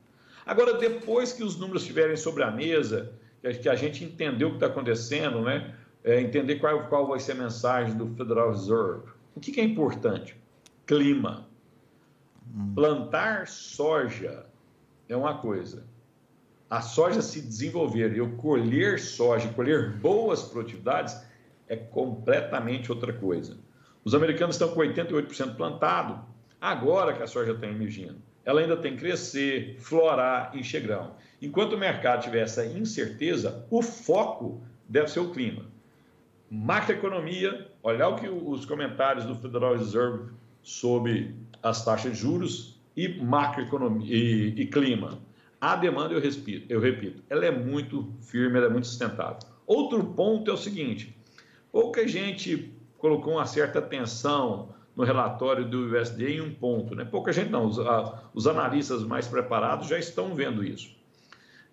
Agora, 0.43 0.79
depois 0.79 1.31
que 1.31 1.43
os 1.43 1.55
números 1.55 1.83
estiverem 1.83 2.17
sobre 2.17 2.41
a 2.41 2.49
mesa, 2.49 3.13
que 3.41 3.69
a 3.69 3.75
gente 3.75 4.03
entendeu 4.03 4.49
o 4.49 4.51
que 4.51 4.57
está 4.57 4.67
acontecendo, 4.67 5.41
né? 5.41 5.75
É, 6.03 6.19
entender 6.19 6.55
qual, 6.55 6.87
qual 6.87 7.07
vai 7.07 7.19
ser 7.19 7.33
a 7.33 7.35
mensagem 7.35 7.95
do 7.95 8.07
Federal 8.15 8.51
Reserve. 8.51 9.03
O 9.35 9.39
que, 9.39 9.51
que 9.51 9.61
é 9.61 9.63
importante? 9.63 10.35
Clima. 10.85 11.47
Hum. 12.55 12.73
Plantar 12.73 13.47
soja 13.47 14.45
é 15.07 15.15
uma 15.15 15.37
coisa. 15.37 15.83
A 16.69 16.81
soja 16.81 17.21
se 17.21 17.41
desenvolver 17.41 18.13
e 18.13 18.19
eu 18.19 18.31
colher 18.37 18.99
soja, 18.99 19.49
colher 19.49 19.91
boas 19.97 20.43
produtividades, 20.43 21.21
é 21.67 21.75
completamente 21.75 22.91
outra 22.91 23.11
coisa. 23.11 23.57
Os 24.03 24.15
americanos 24.15 24.55
estão 24.55 24.69
com 24.73 24.79
88% 24.79 25.55
plantado, 25.55 26.23
agora 26.59 27.13
que 27.13 27.21
a 27.21 27.27
soja 27.27 27.51
está 27.51 27.67
emergindo. 27.67 28.15
Ela 28.43 28.61
ainda 28.61 28.77
tem 28.77 28.93
que 28.93 28.99
crescer, 28.99 29.77
florar, 29.79 30.55
encher 30.55 30.81
grão. 30.81 31.15
Enquanto 31.41 31.73
o 31.73 31.77
mercado 31.77 32.23
tiver 32.23 32.41
essa 32.41 32.65
incerteza, 32.65 33.65
o 33.69 33.81
foco 33.81 34.61
deve 34.87 35.07
ser 35.07 35.21
o 35.21 35.31
clima. 35.31 35.65
Macroeconomia, 36.49 37.67
olhar 37.81 38.09
o 38.09 38.15
que 38.15 38.29
os 38.29 38.65
comentários 38.65 39.25
do 39.25 39.35
Federal 39.35 39.75
Reserve 39.75 40.31
sobre 40.61 41.33
as 41.63 41.83
taxas 41.83 42.13
de 42.13 42.19
juros 42.19 42.79
e 42.95 43.07
macroeconomia 43.07 44.13
e, 44.13 44.61
e 44.61 44.67
clima. 44.67 45.19
A 45.59 45.75
demanda, 45.75 46.13
eu, 46.13 46.19
respiro, 46.19 46.65
eu 46.67 46.79
repito, 46.79 47.23
ela 47.29 47.45
é 47.45 47.51
muito 47.51 48.13
firme, 48.21 48.57
ela 48.57 48.67
é 48.67 48.69
muito 48.69 48.87
sustentável. 48.87 49.39
Outro 49.65 50.03
ponto 50.03 50.49
é 50.49 50.53
o 50.53 50.57
seguinte: 50.57 51.15
Pouca 51.71 52.05
gente 52.07 52.73
colocou 52.97 53.33
uma 53.33 53.45
certa 53.45 53.79
atenção 53.79 54.69
no 54.95 55.03
relatório 55.03 55.63
do 55.63 55.95
USD 55.95 56.35
em 56.35 56.41
um 56.41 56.53
ponto, 56.53 56.93
né? 56.93 57.05
Pouca 57.05 57.31
gente 57.31 57.49
não, 57.49 57.65
os, 57.65 57.79
a, 57.79 58.29
os 58.33 58.45
analistas 58.45 59.03
mais 59.03 59.27
preparados 59.27 59.87
já 59.87 59.97
estão 59.97 60.35
vendo 60.35 60.63
isso. 60.63 61.00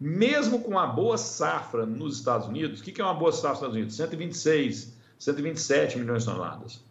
Mesmo 0.00 0.60
com 0.60 0.70
uma 0.70 0.86
boa 0.86 1.18
safra 1.18 1.84
nos 1.84 2.18
Estados 2.18 2.46
Unidos, 2.46 2.80
o 2.80 2.84
que 2.84 3.00
é 3.00 3.04
uma 3.04 3.14
boa 3.14 3.32
safra 3.32 3.50
nos 3.50 3.58
Estados 3.58 3.76
Unidos? 3.76 3.96
126, 3.96 4.96
127 5.18 5.98
milhões 5.98 6.24
de 6.24 6.30
toneladas. 6.30 6.84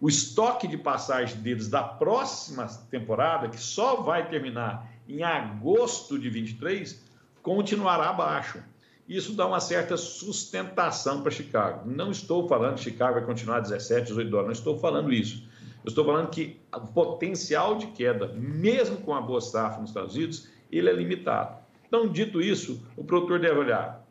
O 0.00 0.08
estoque 0.08 0.66
de 0.66 0.78
passagem 0.78 1.40
deles 1.40 1.68
da 1.68 1.82
próxima 1.82 2.66
temporada, 2.90 3.48
que 3.48 3.60
só 3.60 4.02
vai 4.02 4.28
terminar 4.28 4.90
em 5.08 5.22
agosto 5.22 6.18
de 6.18 6.30
23, 6.30 7.02
continuará 7.42 8.08
abaixo. 8.08 8.62
Isso 9.06 9.34
dá 9.34 9.46
uma 9.46 9.60
certa 9.60 9.98
sustentação 9.98 11.20
para 11.20 11.30
Chicago. 11.30 11.88
Não 11.88 12.10
estou 12.10 12.48
falando 12.48 12.76
que 12.76 12.84
Chicago 12.84 13.14
vai 13.14 13.24
continuar 13.24 13.60
17, 13.60 14.08
18 14.08 14.30
dólares, 14.30 14.46
não 14.46 14.52
estou 14.52 14.78
falando 14.78 15.12
isso. 15.12 15.46
Eu 15.84 15.90
estou 15.90 16.04
falando 16.04 16.30
que 16.30 16.58
o 16.74 16.80
potencial 16.80 17.76
de 17.76 17.88
queda, 17.88 18.28
mesmo 18.28 18.96
com 18.98 19.14
a 19.14 19.20
boa 19.20 19.42
safra 19.42 19.82
nos 19.82 19.90
Estados 19.90 20.14
Unidos, 20.14 20.48
ele 20.72 20.88
é 20.88 20.92
limitado. 20.94 21.63
Então, 21.86 22.08
dito 22.08 22.40
isso, 22.40 22.86
o 22.96 23.04
produtor 23.04 23.38
deve 23.38 23.58
olhar 23.58 24.04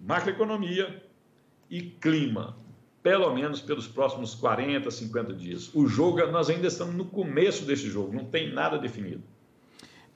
macroeconomia 0.00 1.02
e 1.70 1.82
clima, 1.82 2.56
pelo 3.02 3.34
menos 3.34 3.60
pelos 3.60 3.86
próximos 3.86 4.34
40, 4.34 4.90
50 4.90 5.34
dias. 5.34 5.74
O 5.74 5.86
jogo, 5.86 6.26
nós 6.28 6.48
ainda 6.48 6.66
estamos 6.66 6.94
no 6.94 7.04
começo 7.04 7.64
desse 7.64 7.88
jogo, 7.88 8.14
não 8.14 8.24
tem 8.24 8.52
nada 8.52 8.78
definido. 8.78 9.22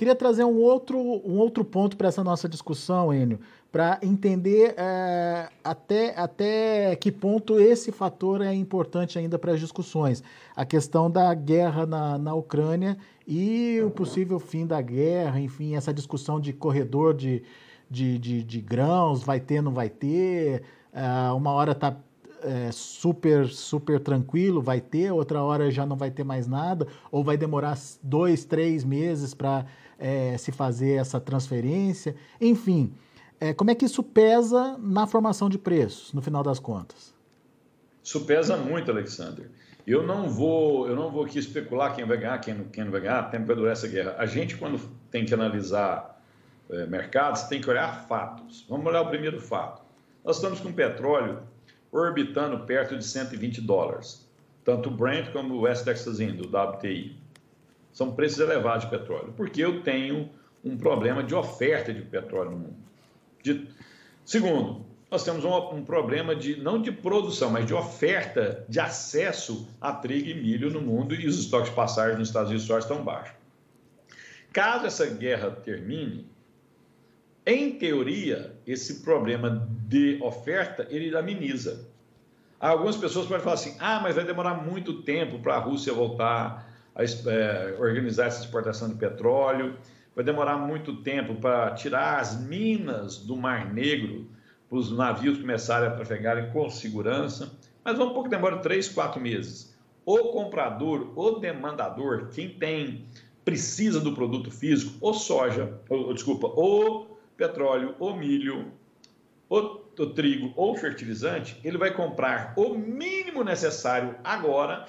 Queria 0.02 0.16
trazer 0.16 0.42
um 0.42 0.58
outro, 0.58 0.98
um 0.98 1.38
outro 1.38 1.64
ponto 1.64 1.96
para 1.96 2.08
essa 2.08 2.24
nossa 2.24 2.48
discussão, 2.48 3.14
Enio, 3.14 3.38
para 3.70 4.00
entender 4.02 4.74
é, 4.76 5.48
até, 5.62 6.18
até 6.18 6.96
que 6.96 7.12
ponto 7.12 7.60
esse 7.60 7.92
fator 7.92 8.40
é 8.40 8.52
importante 8.52 9.16
ainda 9.16 9.38
para 9.38 9.52
as 9.52 9.60
discussões. 9.60 10.20
A 10.56 10.64
questão 10.64 11.08
da 11.08 11.32
guerra 11.34 11.86
na, 11.86 12.18
na 12.18 12.34
Ucrânia 12.34 12.98
e 13.28 13.80
o 13.86 13.92
possível 13.92 14.40
fim 14.40 14.66
da 14.66 14.80
guerra, 14.82 15.38
enfim, 15.38 15.76
essa 15.76 15.94
discussão 15.94 16.40
de 16.40 16.52
corredor 16.52 17.14
de, 17.14 17.44
de, 17.88 18.18
de, 18.18 18.42
de 18.42 18.60
grãos, 18.60 19.22
vai 19.22 19.38
ter, 19.38 19.62
não 19.62 19.72
vai 19.72 19.88
ter, 19.88 20.64
é, 20.92 21.30
uma 21.30 21.52
hora 21.52 21.70
está 21.70 21.96
é, 22.42 22.70
super, 22.72 23.46
super 23.46 24.00
tranquilo, 24.00 24.60
vai 24.60 24.80
ter, 24.80 25.12
outra 25.12 25.42
hora 25.42 25.70
já 25.70 25.86
não 25.86 25.96
vai 25.96 26.10
ter 26.10 26.24
mais 26.24 26.48
nada, 26.48 26.88
ou 27.10 27.22
vai 27.22 27.36
demorar 27.36 27.78
dois, 28.02 28.44
três 28.44 28.84
meses 28.84 29.32
para 29.32 29.64
é, 30.02 30.36
se 30.36 30.50
fazer 30.50 30.94
essa 30.94 31.20
transferência. 31.20 32.16
Enfim, 32.40 32.92
é, 33.40 33.54
como 33.54 33.70
é 33.70 33.74
que 33.74 33.84
isso 33.84 34.02
pesa 34.02 34.76
na 34.78 35.06
formação 35.06 35.48
de 35.48 35.56
preços, 35.56 36.12
no 36.12 36.20
final 36.20 36.42
das 36.42 36.58
contas? 36.58 37.14
Isso 38.02 38.24
pesa 38.26 38.56
muito, 38.56 38.90
Alexander. 38.90 39.48
Eu 39.86 40.04
não 40.04 40.28
vou, 40.28 40.88
eu 40.88 40.96
não 40.96 41.10
vou 41.10 41.24
aqui 41.24 41.38
especular 41.38 41.94
quem 41.94 42.04
vai 42.04 42.16
ganhar, 42.16 42.38
quem 42.38 42.54
não, 42.54 42.64
quem 42.64 42.84
não 42.84 42.90
vai 42.90 43.00
ganhar, 43.00 43.30
tempo 43.30 43.46
vai 43.46 43.54
durar 43.54 43.72
essa 43.72 43.86
guerra. 43.86 44.16
A 44.18 44.26
gente, 44.26 44.56
quando 44.56 44.80
tem 45.08 45.24
que 45.24 45.32
analisar 45.32 46.20
é, 46.68 46.86
mercados, 46.86 47.44
tem 47.44 47.60
que 47.60 47.70
olhar 47.70 48.06
fatos. 48.08 48.66
Vamos 48.68 48.84
olhar 48.86 49.02
o 49.02 49.08
primeiro 49.08 49.40
fato. 49.40 49.82
Nós 50.24 50.36
estamos 50.36 50.58
com 50.58 50.72
petróleo 50.72 51.40
orbitando 51.92 52.58
perto 52.64 52.96
de 52.96 53.04
120 53.04 53.60
dólares. 53.60 54.28
Tanto 54.64 54.88
o 54.88 54.92
Brent 54.92 55.30
como 55.32 55.54
o 55.54 55.60
West 55.60 55.84
Texas 55.84 56.18
Indy, 56.18 56.42
o 56.42 56.48
WTI. 56.48 57.21
São 57.92 58.14
preços 58.14 58.38
elevados 58.38 58.84
de 58.84 58.90
petróleo, 58.90 59.34
porque 59.36 59.62
eu 59.62 59.82
tenho 59.82 60.30
um 60.64 60.76
problema 60.76 61.22
de 61.22 61.34
oferta 61.34 61.92
de 61.92 62.02
petróleo 62.02 62.52
no 62.52 62.58
mundo. 62.58 62.76
De... 63.42 63.68
Segundo, 64.24 64.86
nós 65.10 65.24
temos 65.24 65.44
um, 65.44 65.54
um, 65.74 65.84
problema 65.84 66.34
de 66.34 66.56
não 66.56 66.80
de 66.80 66.90
produção, 66.90 67.50
mas 67.50 67.66
de 67.66 67.74
oferta 67.74 68.64
de 68.68 68.80
acesso 68.80 69.68
a 69.80 69.92
trigo 69.92 70.30
e 70.30 70.34
milho 70.34 70.70
no 70.70 70.80
mundo 70.80 71.14
e 71.14 71.26
os 71.26 71.38
estoques 71.38 71.68
de 71.68 71.76
passagem 71.76 72.18
nos 72.18 72.28
Estados 72.28 72.48
Unidos 72.48 72.66
só 72.66 72.78
estão 72.78 73.04
baixos. 73.04 73.34
Caso 74.52 74.86
essa 74.86 75.06
guerra 75.06 75.50
termine, 75.50 76.26
em 77.44 77.72
teoria, 77.72 78.54
esse 78.66 79.02
problema 79.02 79.68
de 79.86 80.18
oferta 80.22 80.86
ele 80.88 81.14
ameniza. 81.16 81.86
Algumas 82.58 82.96
pessoas 82.96 83.26
podem 83.26 83.42
falar 83.42 83.54
assim: 83.54 83.76
ah, 83.80 84.00
mas 84.00 84.14
vai 84.14 84.24
demorar 84.24 84.54
muito 84.54 85.02
tempo 85.02 85.40
para 85.40 85.56
a 85.56 85.58
Rússia 85.58 85.92
voltar 85.92 86.71
a 86.94 87.02
é, 87.02 87.76
organizar 87.78 88.26
essa 88.26 88.44
exportação 88.44 88.88
de 88.88 88.94
petróleo, 88.96 89.76
vai 90.14 90.24
demorar 90.24 90.58
muito 90.58 90.96
tempo 90.96 91.34
para 91.36 91.70
tirar 91.72 92.20
as 92.20 92.40
minas 92.40 93.18
do 93.18 93.36
Mar 93.36 93.72
Negro, 93.72 94.28
para 94.68 94.78
os 94.78 94.90
navios 94.90 95.38
começarem 95.38 95.88
a 95.88 95.92
trafegarem 95.92 96.50
com 96.50 96.68
segurança, 96.70 97.52
mas 97.84 97.98
um 97.98 98.12
pouco 98.12 98.28
demora 98.28 98.58
três, 98.58 98.88
quatro 98.88 99.20
meses. 99.20 99.74
O 100.04 100.30
comprador, 100.32 101.12
o 101.16 101.32
demandador, 101.32 102.28
quem 102.32 102.48
tem 102.50 103.06
precisa 103.44 104.00
do 104.00 104.14
produto 104.14 104.50
físico, 104.50 104.94
ou 105.00 105.14
soja, 105.14 105.78
ou, 105.88 106.12
desculpa, 106.12 106.46
ou 106.48 107.18
petróleo, 107.36 107.94
ou 107.98 108.16
milho, 108.16 108.72
ou, 109.48 109.92
ou 109.98 110.10
trigo, 110.10 110.52
ou 110.56 110.76
fertilizante, 110.76 111.58
ele 111.64 111.76
vai 111.76 111.92
comprar 111.92 112.54
o 112.56 112.74
mínimo 112.74 113.42
necessário 113.42 114.14
agora 114.22 114.86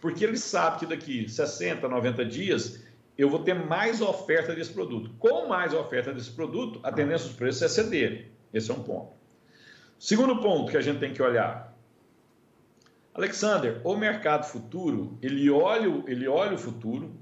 porque 0.00 0.24
ele 0.24 0.36
sabe 0.36 0.80
que 0.80 0.86
daqui 0.86 1.28
60, 1.28 1.88
90 1.88 2.24
dias 2.24 2.82
eu 3.16 3.28
vou 3.28 3.40
ter 3.40 3.54
mais 3.54 4.00
oferta 4.00 4.54
desse 4.54 4.72
produto. 4.72 5.10
Com 5.18 5.48
mais 5.48 5.74
oferta 5.74 6.12
desse 6.12 6.30
produto, 6.30 6.78
a 6.84 6.92
tendência 6.92 7.26
dos 7.26 7.36
preços 7.36 7.62
é 7.62 7.68
ceder. 7.68 8.30
Esse 8.54 8.70
é 8.70 8.74
um 8.74 8.82
ponto. 8.82 9.12
Segundo 9.98 10.40
ponto 10.40 10.70
que 10.70 10.76
a 10.76 10.80
gente 10.80 11.00
tem 11.00 11.12
que 11.12 11.20
olhar. 11.20 11.76
Alexander, 13.12 13.80
o 13.82 13.96
mercado 13.96 14.44
futuro, 14.44 15.18
ele 15.20 15.50
olha, 15.50 16.04
ele 16.06 16.28
olha 16.28 16.54
o 16.54 16.58
futuro 16.58 17.12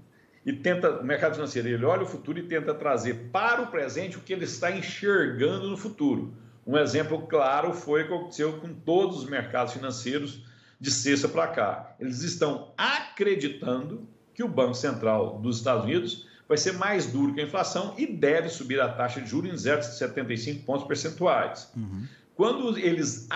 e 0.45 0.53
tenta, 0.53 1.01
o 1.01 1.05
mercado 1.05 1.35
financeiro, 1.35 1.69
ele 1.69 1.85
olha 1.87 2.03
o 2.03 2.07
futuro 2.07 2.39
e 2.39 2.43
tenta 2.43 2.75
trazer 2.75 3.31
para 3.33 3.63
o 3.63 3.69
presente 3.69 4.19
o 4.19 4.21
que 4.21 4.35
ele 4.35 4.45
está 4.45 4.71
enxergando 4.71 5.71
no 5.71 5.77
futuro. 5.77 6.35
Um 6.67 6.77
exemplo 6.77 7.27
claro 7.27 7.73
foi 7.73 8.03
o 8.03 8.07
que 8.07 8.13
aconteceu 8.13 8.53
com 8.59 8.75
todos 8.75 9.23
os 9.23 9.31
mercados 9.31 9.73
financeiros 9.73 10.46
de 10.81 10.91
sexta 10.91 11.29
para 11.29 11.49
cá. 11.49 11.97
Eles 11.99 12.23
estão 12.23 12.73
acreditando 12.77 14.07
que 14.35 14.43
o 14.43 14.49
Banco 14.49 14.75
Central 14.75 15.39
dos 15.39 15.59
Estados 15.59 15.85
Unidos 15.85 16.27
vai 16.49 16.59
ser 16.59 16.73
mais 16.73 17.07
duro 17.07 17.35
que 17.35 17.41
a 17.41 17.45
inflação 17.45 17.95
e 17.97 18.07
deve 18.07 18.49
subir 18.49 18.81
a 18.81 18.89
taxa 18.89 19.21
de 19.21 19.29
juros 19.29 19.51
em 19.51 19.71
0,75 19.71 20.65
pontos 20.65 20.87
percentuais. 20.87 21.71
Uhum. 21.77 22.07
Quando 22.35 22.79
eles 22.79 23.27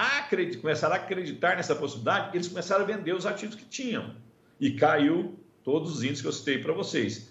começaram 0.60 0.94
a 0.94 0.98
acreditar 0.98 1.56
nessa 1.56 1.74
possibilidade, 1.74 2.36
eles 2.36 2.48
começaram 2.48 2.84
a 2.84 2.86
vender 2.86 3.14
os 3.14 3.24
ativos 3.24 3.56
que 3.56 3.64
tinham. 3.64 4.14
E 4.60 4.72
caiu 4.72 5.38
todos 5.64 5.90
os 5.90 6.04
índices 6.04 6.20
que 6.20 6.28
eu 6.28 6.32
citei 6.32 6.58
para 6.58 6.74
vocês. 6.74 7.30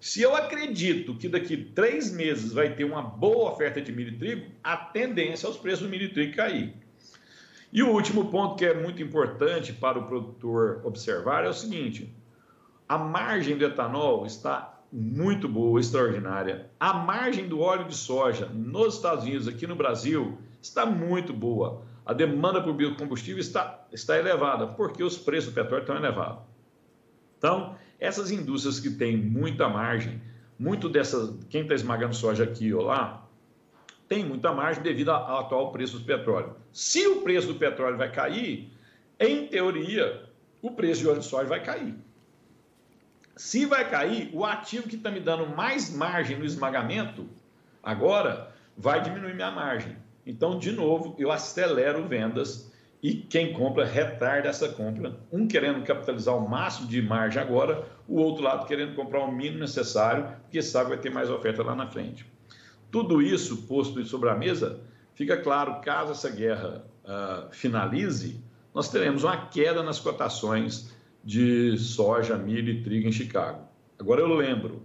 Se 0.00 0.22
eu 0.22 0.34
acredito 0.34 1.14
que 1.14 1.28
daqui 1.28 1.58
três 1.58 2.10
meses 2.10 2.54
vai 2.54 2.74
ter 2.74 2.84
uma 2.84 3.02
boa 3.02 3.52
oferta 3.52 3.82
de 3.82 3.92
milho 3.92 4.14
e 4.14 4.18
trigo, 4.18 4.46
a 4.64 4.74
tendência 4.74 5.46
é 5.46 5.50
os 5.50 5.58
preços 5.58 5.80
do 5.82 5.90
milho 5.90 6.06
e 6.06 6.08
trigo 6.08 6.34
cair. 6.34 6.74
E 7.72 7.82
o 7.82 7.90
último 7.90 8.30
ponto 8.30 8.56
que 8.56 8.64
é 8.64 8.74
muito 8.74 9.02
importante 9.02 9.72
para 9.72 9.98
o 9.98 10.06
produtor 10.06 10.80
observar 10.84 11.44
é 11.44 11.48
o 11.48 11.52
seguinte: 11.52 12.14
a 12.88 12.98
margem 12.98 13.56
do 13.56 13.64
etanol 13.64 14.26
está 14.26 14.80
muito 14.92 15.48
boa, 15.48 15.78
extraordinária. 15.80 16.68
A 16.80 16.92
margem 16.92 17.46
do 17.46 17.60
óleo 17.60 17.86
de 17.86 17.94
soja 17.94 18.46
nos 18.46 18.96
Estados 18.96 19.24
Unidos, 19.24 19.46
aqui 19.46 19.66
no 19.66 19.76
Brasil, 19.76 20.38
está 20.60 20.84
muito 20.84 21.32
boa. 21.32 21.82
a 22.04 22.12
demanda 22.12 22.60
por 22.60 22.74
biocombustível 22.74 23.40
está, 23.40 23.86
está 23.92 24.18
elevada, 24.18 24.66
porque 24.66 25.02
os 25.04 25.16
preços 25.16 25.52
do 25.52 25.54
petróleo 25.54 25.82
estão 25.82 25.96
elevados. 25.96 26.42
Então, 27.38 27.76
essas 28.00 28.32
indústrias 28.32 28.80
que 28.80 28.90
têm 28.90 29.16
muita 29.16 29.68
margem, 29.68 30.20
muito 30.58 30.88
dessas, 30.88 31.38
quem 31.48 31.62
está 31.62 31.74
esmagando 31.74 32.14
soja 32.14 32.42
aqui 32.42 32.74
ou 32.74 32.82
lá, 32.82 33.28
tem 34.10 34.24
muita 34.24 34.52
margem 34.52 34.82
devido 34.82 35.10
ao 35.12 35.38
atual 35.38 35.70
preço 35.70 36.00
do 36.00 36.04
petróleo. 36.04 36.56
Se 36.72 37.06
o 37.06 37.22
preço 37.22 37.46
do 37.46 37.54
petróleo 37.54 37.96
vai 37.96 38.10
cair, 38.10 38.68
em 39.20 39.46
teoria, 39.46 40.24
o 40.60 40.72
preço 40.72 41.02
de 41.02 41.08
óleo 41.08 41.20
de 41.20 41.26
soja 41.26 41.48
vai 41.48 41.62
cair. 41.62 41.94
Se 43.36 43.64
vai 43.66 43.88
cair, 43.88 44.28
o 44.34 44.44
ativo 44.44 44.88
que 44.88 44.96
está 44.96 45.12
me 45.12 45.20
dando 45.20 45.46
mais 45.46 45.94
margem 45.94 46.36
no 46.36 46.44
esmagamento, 46.44 47.24
agora, 47.80 48.52
vai 48.76 49.00
diminuir 49.00 49.32
minha 49.32 49.52
margem. 49.52 49.96
Então, 50.26 50.58
de 50.58 50.72
novo, 50.72 51.14
eu 51.16 51.30
acelero 51.30 52.04
vendas 52.08 52.68
e 53.00 53.14
quem 53.14 53.52
compra 53.52 53.84
retarda 53.84 54.48
essa 54.48 54.68
compra. 54.70 55.16
Um 55.30 55.46
querendo 55.46 55.84
capitalizar 55.84 56.36
o 56.36 56.48
máximo 56.48 56.88
de 56.88 57.00
margem 57.00 57.40
agora, 57.40 57.86
o 58.08 58.20
outro 58.20 58.42
lado 58.42 58.66
querendo 58.66 58.96
comprar 58.96 59.20
o 59.20 59.30
mínimo 59.30 59.60
necessário, 59.60 60.26
porque 60.42 60.60
sabe 60.60 60.86
que 60.86 60.96
vai 60.96 60.98
ter 60.98 61.10
mais 61.10 61.30
oferta 61.30 61.62
lá 61.62 61.76
na 61.76 61.86
frente. 61.86 62.26
Tudo 62.90 63.22
isso 63.22 63.58
posto 63.68 64.04
sobre 64.04 64.28
a 64.28 64.34
mesa, 64.34 64.80
fica 65.14 65.36
claro, 65.36 65.80
caso 65.80 66.12
essa 66.12 66.30
guerra 66.30 66.84
uh, 67.04 67.52
finalize, 67.52 68.40
nós 68.74 68.88
teremos 68.88 69.24
uma 69.24 69.36
queda 69.46 69.82
nas 69.82 69.98
cotações 69.98 70.94
de 71.24 71.76
soja, 71.78 72.36
milho 72.36 72.70
e 72.70 72.82
trigo 72.82 73.08
em 73.08 73.12
Chicago. 73.12 73.64
Agora 73.98 74.20
eu 74.20 74.28
lembro, 74.34 74.82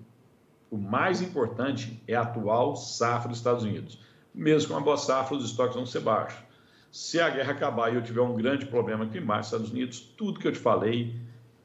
o 0.69 0.77
mais 0.77 1.21
importante 1.21 2.01
é 2.07 2.15
a 2.15 2.21
atual 2.21 2.75
safra 2.75 3.29
dos 3.29 3.37
Estados 3.37 3.63
Unidos. 3.63 3.99
Mesmo 4.33 4.69
com 4.69 4.73
uma 4.73 4.81
boa 4.81 4.97
safra, 4.97 5.37
os 5.37 5.45
estoques 5.45 5.75
vão 5.75 5.85
ser 5.85 6.01
baixos. 6.01 6.43
Se 6.91 7.19
a 7.19 7.29
guerra 7.29 7.51
acabar 7.51 7.91
e 7.91 7.95
eu 7.95 8.03
tiver 8.03 8.21
um 8.21 8.35
grande 8.35 8.65
problema 8.65 9.05
climático 9.05 9.37
nos 9.37 9.47
Estados 9.47 9.71
Unidos, 9.71 9.99
tudo 10.17 10.39
que 10.39 10.47
eu 10.47 10.51
te 10.51 10.59
falei 10.59 11.15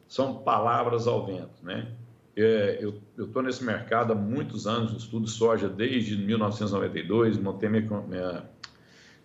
são 0.06 0.38
palavras 0.38 1.06
ao 1.06 1.24
vento, 1.24 1.50
né? 1.62 1.88
É, 2.36 2.78
eu 2.80 3.00
estou 3.26 3.42
nesse 3.42 3.64
mercado 3.64 4.12
há 4.12 4.16
muitos 4.16 4.66
anos, 4.66 4.92
estudo 4.92 5.26
soja 5.26 5.68
desde 5.68 6.16
1992, 6.16 7.38
montei 7.38 7.68
minha, 7.68 7.82
minha, 8.08 8.44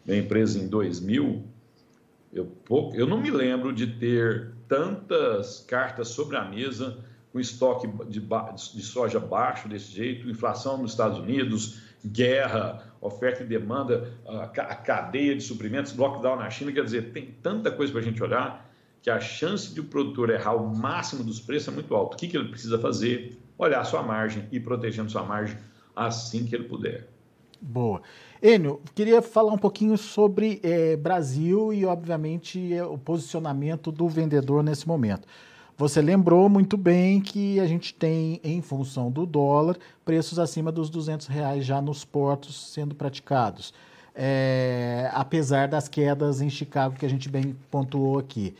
minha 0.06 0.20
empresa 0.20 0.60
em 0.60 0.68
2000. 0.68 1.44
Eu, 2.34 2.46
pouco, 2.46 2.96
eu 2.96 3.08
não 3.08 3.22
me 3.22 3.32
lembro 3.32 3.72
de 3.72 3.88
ter 3.88 4.52
tantas 4.68 5.64
cartas 5.68 6.10
sobre 6.10 6.36
a 6.36 6.44
mesa 6.44 6.98
com 7.32 7.40
estoque 7.40 7.88
de, 8.08 8.20
de 8.20 8.82
soja 8.82 9.20
baixo 9.20 9.68
desse 9.68 9.92
jeito, 9.92 10.30
inflação 10.30 10.78
nos 10.78 10.92
Estados 10.92 11.20
Unidos, 11.20 11.82
guerra, 12.06 12.94
oferta 13.02 13.44
e 13.44 13.46
demanda, 13.46 14.12
a 14.26 14.76
cadeia 14.76 15.36
de 15.36 15.42
suprimentos, 15.42 15.96
lockdown 15.96 16.38
na 16.38 16.50
China, 16.50 16.72
quer 16.72 16.84
dizer, 16.84 17.12
tem 17.12 17.36
tanta 17.44 17.72
coisa 17.72 17.92
para 17.92 18.02
a 18.02 18.04
gente 18.04 18.22
olhar 18.22 18.65
que 19.06 19.10
a 19.12 19.20
chance 19.20 19.72
de 19.72 19.80
o 19.80 19.84
produtor 19.84 20.32
errar 20.32 20.56
o 20.56 20.76
máximo 20.76 21.24
dos 21.24 21.40
preços 21.40 21.68
é 21.68 21.72
muito 21.72 21.94
alta. 21.94 22.16
O 22.16 22.18
que, 22.18 22.28
que 22.28 22.36
ele 22.36 22.50
precisa 22.50 22.80
fazer? 22.80 23.38
Olhar 23.56 23.84
sua 23.84 24.02
margem 24.02 24.48
e 24.52 24.60
protegendo 24.60 25.12
sua 25.12 25.22
margem 25.22 25.56
assim 25.96 26.44
que 26.44 26.56
ele 26.56 26.64
puder. 26.64 27.08
Boa. 27.62 28.02
Enio, 28.42 28.82
queria 28.96 29.22
falar 29.22 29.54
um 29.54 29.60
pouquinho 29.60 29.96
sobre 29.96 30.60
é, 30.64 30.96
Brasil 30.96 31.72
e, 31.72 31.86
obviamente, 31.86 32.74
é, 32.74 32.84
o 32.84 32.98
posicionamento 32.98 33.92
do 33.92 34.10
vendedor 34.10 34.64
nesse 34.64 34.88
momento. 34.88 35.28
Você 35.78 36.02
lembrou 36.02 36.50
muito 36.50 36.76
bem 36.76 37.22
que 37.22 37.60
a 37.60 37.68
gente 37.68 37.94
tem, 37.94 38.42
em 38.44 38.60
função 38.60 39.12
do 39.12 39.28
dólar, 39.28 39.78
preços 40.04 40.40
acima 40.40 40.72
dos 40.72 40.90
200 40.90 41.28
reais 41.28 41.64
já 41.64 41.80
nos 41.80 42.04
portos 42.04 42.74
sendo 42.74 42.96
praticados, 42.96 43.72
é, 44.16 45.12
apesar 45.14 45.68
das 45.68 45.88
quedas 45.88 46.42
em 46.42 46.50
Chicago 46.50 46.96
que 46.96 47.06
a 47.06 47.10
gente 47.10 47.30
bem 47.30 47.56
pontuou 47.70 48.18
aqui. 48.18 48.56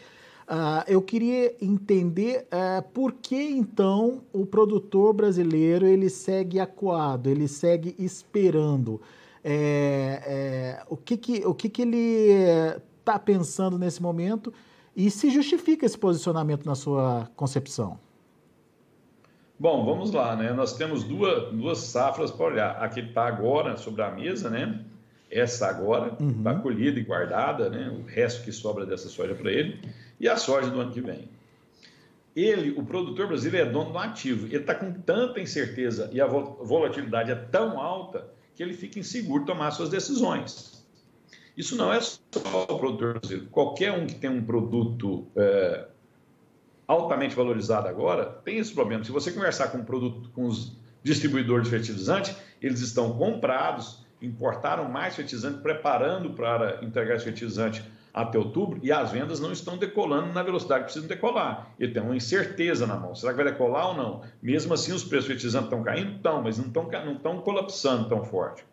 Uh, 0.48 0.86
eu 0.88 1.02
queria 1.02 1.56
entender 1.60 2.48
uh, 2.52 2.88
por 2.94 3.14
que 3.14 3.36
então 3.36 4.22
o 4.32 4.46
produtor 4.46 5.12
brasileiro 5.12 5.88
ele 5.88 6.08
segue 6.08 6.60
acuado, 6.60 7.28
ele 7.28 7.48
segue 7.48 7.96
esperando. 7.98 9.02
É, 9.44 10.22
é, 10.26 10.84
o 10.88 10.96
que, 10.96 11.18
que, 11.18 11.46
o 11.46 11.54
que, 11.54 11.70
que 11.70 11.82
ele 11.82 12.32
está 13.00 13.18
pensando 13.18 13.78
nesse 13.78 14.02
momento 14.02 14.54
e 14.96 15.10
se 15.12 15.30
justifica 15.30 15.86
esse 15.86 15.98
posicionamento 15.98 16.66
na 16.66 16.76
sua 16.76 17.30
concepção? 17.36 18.00
Bom, 19.58 19.86
vamos 19.86 20.12
lá, 20.12 20.36
né? 20.36 20.52
Nós 20.52 20.74
temos 20.74 21.04
duas, 21.04 21.52
duas 21.54 21.78
safras 21.80 22.30
para 22.30 22.46
olhar. 22.46 22.84
A 22.84 22.90
que 22.90 23.00
está 23.00 23.28
agora 23.28 23.78
sobre 23.78 24.02
a 24.02 24.12
mesa, 24.12 24.50
né? 24.50 24.84
Essa 25.36 25.68
agora 25.68 26.14
está 26.14 26.24
uhum. 26.24 26.44
Tá 26.44 26.56
colhida 26.56 26.98
e 26.98 27.04
guardada, 27.04 27.70
né? 27.70 27.90
O 27.90 28.06
resto 28.06 28.42
que 28.44 28.54
sobra 28.54 28.86
dessa 28.86 29.10
soja 29.10 29.36
para 29.36 29.52
ele 29.52 29.82
e 30.18 30.30
a 30.30 30.38
soja 30.38 30.70
do 30.70 30.80
ano 30.80 30.94
que 30.94 31.02
vem. 31.02 31.28
Ele, 32.34 32.72
o 32.72 32.86
produtor 32.86 33.28
brasileiro, 33.28 33.68
é 33.68 33.72
dono 33.72 33.92
do 33.92 33.98
ativo. 33.98 34.48
Ele 34.48 34.58
está 34.58 34.74
com 34.74 34.94
tanta 34.94 35.42
incerteza 35.42 36.10
e 36.14 36.22
a 36.22 36.26
volatilidade 36.26 37.32
é 37.32 37.36
tão 37.36 37.82
alta 37.82 38.28
que 38.56 38.64
ele 38.64 38.74
fica 38.74 38.98
inseguro 38.98 39.44
tomar 39.44 39.72
suas 39.72 39.90
decisões. 39.90 40.86
Isso 41.58 41.76
não 41.76 41.92
é 41.92 42.00
só 42.00 42.18
o 42.70 42.80
produtor 42.80 43.20
brasileiro. 43.20 43.48
Qualquer 43.52 43.92
um 43.92 44.08
que 44.08 44.16
tem 44.16 44.30
um 44.30 44.44
produto 44.44 45.28
é, 45.36 45.86
altamente 46.88 47.36
valorizado 47.36 47.90
agora 47.90 48.26
tem 48.26 48.58
esse 48.58 48.74
problema. 48.74 49.04
Se 49.04 49.12
você 49.12 49.34
conversar 49.34 49.68
com, 49.68 49.84
produto, 49.84 50.30
com 50.30 50.46
os 50.46 50.78
distribuidores 51.04 51.66
de 51.66 51.72
fertilizante, 51.72 52.36
eles 52.62 52.80
estão 52.80 53.18
comprados, 53.18 54.05
importaram 54.22 54.90
mais 54.90 55.16
fertilizante, 55.16 55.62
preparando 55.62 56.32
para 56.32 56.84
entregar 56.84 57.16
esse 57.16 57.26
fertilizante 57.26 57.84
até 58.14 58.38
outubro 58.38 58.80
e 58.82 58.94
as 58.94 59.12
vendas 59.12 59.42
não 59.42 59.52
estão 59.52 59.78
decolando 59.78 60.32
na 60.32 60.42
velocidade 60.42 60.86
que 60.86 60.86
precisam 60.86 61.10
decolar. 61.10 61.70
Ele 61.78 61.92
tem 61.92 62.02
uma 62.02 62.16
incerteza 62.16 62.88
na 62.88 62.96
mão. 62.96 63.14
Será 63.14 63.34
que 63.34 63.44
vai 63.44 63.52
decolar 63.52 63.90
ou 63.90 63.94
não? 63.94 64.22
Mesmo 64.42 64.74
assim, 64.74 64.94
os 64.94 65.04
preços 65.04 65.28
fertilizantes 65.28 65.68
estão 65.68 65.84
caindo? 65.84 66.16
Estão, 66.16 66.42
mas 66.42 66.58
não 66.58 66.68
estão, 66.68 66.90
não 67.06 67.14
estão 67.14 67.42
colapsando 67.42 68.08
tão 68.08 68.24
forte. 68.24 68.66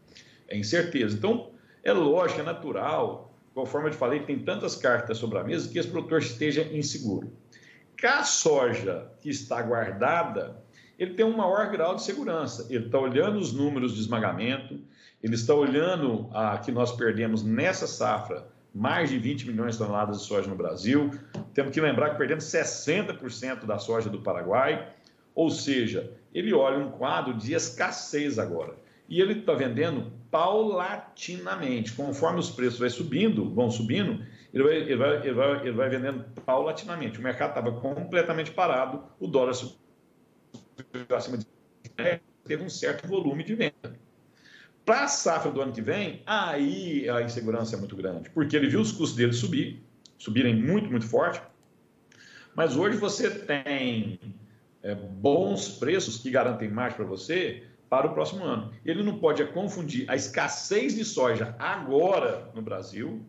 É 0.47 0.57
incerteza. 0.57 1.17
Então, 1.17 1.51
é 1.83 1.93
lógico, 1.93 2.41
é 2.41 2.45
natural, 2.45 3.35
conforme 3.53 3.89
eu 3.89 3.93
te 3.93 3.97
falei, 3.97 4.21
tem 4.21 4.39
tantas 4.39 4.77
cartas 4.77 5.19
sobre 5.19 5.39
a 5.39 5.45
mesa 5.45 5.69
que 5.69 5.79
esse 5.79 5.89
produtor 5.89 6.21
esteja 6.21 6.63
inseguro. 6.73 7.33
A 8.05 8.25
soja 8.25 9.09
que 9.21 9.31
está 9.31 9.63
guardada, 9.63 10.63
ele 10.99 11.15
tem 11.15 11.25
um 11.25 11.37
maior 11.37 11.71
grau 11.71 11.95
de 11.95 12.03
segurança. 12.03 12.67
Ele 12.71 12.87
está 12.87 12.99
olhando 12.99 13.39
os 13.39 13.53
números 13.53 13.95
de 13.95 14.01
esmagamento, 14.01 14.81
ele 15.23 15.35
está 15.35 15.55
olhando 15.55 16.29
a 16.33 16.59
que 16.59 16.73
nós 16.73 16.93
perdemos 16.93 17.43
nessa 17.43 17.87
safra 17.87 18.47
mais 18.75 19.11
de 19.11 19.19
20 19.19 19.49
milhões 19.49 19.75
de 19.75 19.79
toneladas 19.79 20.21
de 20.21 20.25
soja 20.25 20.49
no 20.49 20.57
Brasil. 20.57 21.11
Temos 21.55 21.73
que 21.73 21.81
lembrar 21.81 22.11
que 22.11 22.17
perdemos 22.17 22.45
60% 22.45 23.67
da 23.67 23.79
soja 23.79 24.09
do 24.09 24.21
Paraguai, 24.21 24.89
ou 25.35 25.51
seja, 25.51 26.11
ele 26.35 26.53
olha 26.53 26.79
um 26.79 26.91
quadro 26.91 27.35
de 27.35 27.53
escassez 27.53 28.39
agora. 28.39 28.75
E 29.09 29.21
ele 29.21 29.41
está 29.41 29.53
vendendo 29.53 30.11
paulatinamente. 30.31 31.93
Conforme 31.93 32.41
os 32.41 32.51
preços 32.51 32.79
vão 32.79 32.89
subindo, 32.89 33.55
vão 33.55 33.71
subindo, 33.71 34.25
ele 34.53 34.65
vai, 34.65 34.77
ele 34.77 34.97
vai, 34.97 35.17
ele 35.17 35.33
vai, 35.33 35.61
ele 35.61 35.73
vai 35.73 35.89
vendendo 35.91 36.25
paulatinamente. 36.47 37.19
O 37.19 37.23
mercado 37.23 37.51
estava 37.51 37.73
completamente 37.73 38.51
parado, 38.51 39.03
o 39.21 39.27
dólar 39.27 39.53
subiu 39.55 39.77
acima 41.15 41.37
de 41.37 41.47
teve 42.45 42.65
um 42.65 42.71
certo 42.71 43.07
volume 43.07 43.45
de 43.45 43.55
venda. 43.55 43.95
Para 44.85 45.05
a 45.05 45.09
safra 45.09 45.51
do 45.51 45.61
ano 45.61 45.73
que 45.73 45.81
vem, 45.81 46.23
aí 46.27 47.09
a 47.09 47.23
insegurança 47.23 47.77
é 47.77 47.79
muito 47.79 47.95
grande, 47.95 48.31
porque 48.31 48.57
ele 48.57 48.69
viu 48.69 48.81
os 48.81 48.91
custos 48.91 49.17
dele 49.17 49.33
subir, 49.33 49.83
subirem 50.19 50.61
muito, 50.61 50.91
muito 50.91 51.07
forte. 51.07 51.41
Mas 52.55 52.77
hoje 52.77 52.97
você 52.97 53.31
tem 53.31 54.19
é, 54.83 54.95
bons 54.95 55.69
preços 55.69 56.19
que 56.19 56.31
garantem 56.31 56.69
mais 56.69 56.95
para 56.95 57.05
você 57.05 57.65
para 57.89 58.07
o 58.07 58.15
próximo 58.15 58.43
ano. 58.43 58.73
Ele 58.85 59.03
não 59.03 59.19
pode 59.19 59.45
confundir 59.47 60.11
a 60.11 60.17
escassez 60.17 60.97
de 60.97 61.05
soja 61.05 61.55
agora 61.59 62.51
no 62.55 62.63
Brasil 62.63 63.25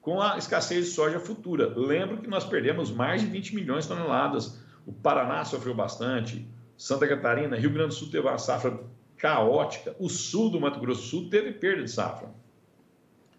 com 0.00 0.20
a 0.20 0.38
escassez 0.38 0.86
de 0.86 0.90
soja 0.92 1.20
futura. 1.20 1.72
Lembro 1.76 2.18
que 2.18 2.28
nós 2.28 2.44
perdemos 2.44 2.90
mais 2.90 3.20
de 3.20 3.28
20 3.28 3.54
milhões 3.54 3.84
de 3.84 3.90
toneladas. 3.90 4.58
O 4.86 4.92
Paraná 4.92 5.44
sofreu 5.44 5.74
bastante, 5.74 6.48
Santa 6.76 7.06
Catarina, 7.06 7.56
Rio 7.56 7.70
Grande 7.70 7.88
do 7.90 7.94
Sul 7.94 8.10
teve 8.10 8.26
uma 8.26 8.38
safra 8.38 8.80
caótica. 9.20 9.94
O 9.98 10.08
sul 10.08 10.50
do 10.50 10.60
Mato 10.60 10.80
Grosso 10.80 11.02
do 11.02 11.06
Sul 11.06 11.30
teve 11.30 11.52
perda 11.52 11.84
de 11.84 11.90
safra. 11.90 12.28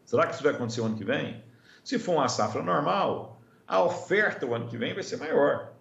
Será 0.05 0.27
que 0.27 0.33
isso 0.33 0.43
vai 0.43 0.53
acontecer 0.53 0.81
o 0.81 0.85
ano 0.85 0.95
que 0.95 1.03
vem? 1.03 1.43
Se 1.83 1.97
for 1.97 2.13
uma 2.13 2.27
safra 2.27 2.61
normal, 2.61 3.41
a 3.67 3.83
oferta 3.83 4.45
o 4.45 4.53
ano 4.53 4.67
que 4.67 4.77
vem 4.77 4.93
vai 4.93 5.03
ser 5.03 5.17
maior. 5.17 5.71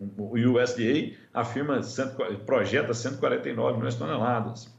O 0.00 0.34
USDA 0.34 1.16
afirma, 1.32 1.80
projeta 2.44 2.92
149 2.92 3.76
milhões 3.76 3.94
de 3.94 4.00
toneladas. 4.00 4.74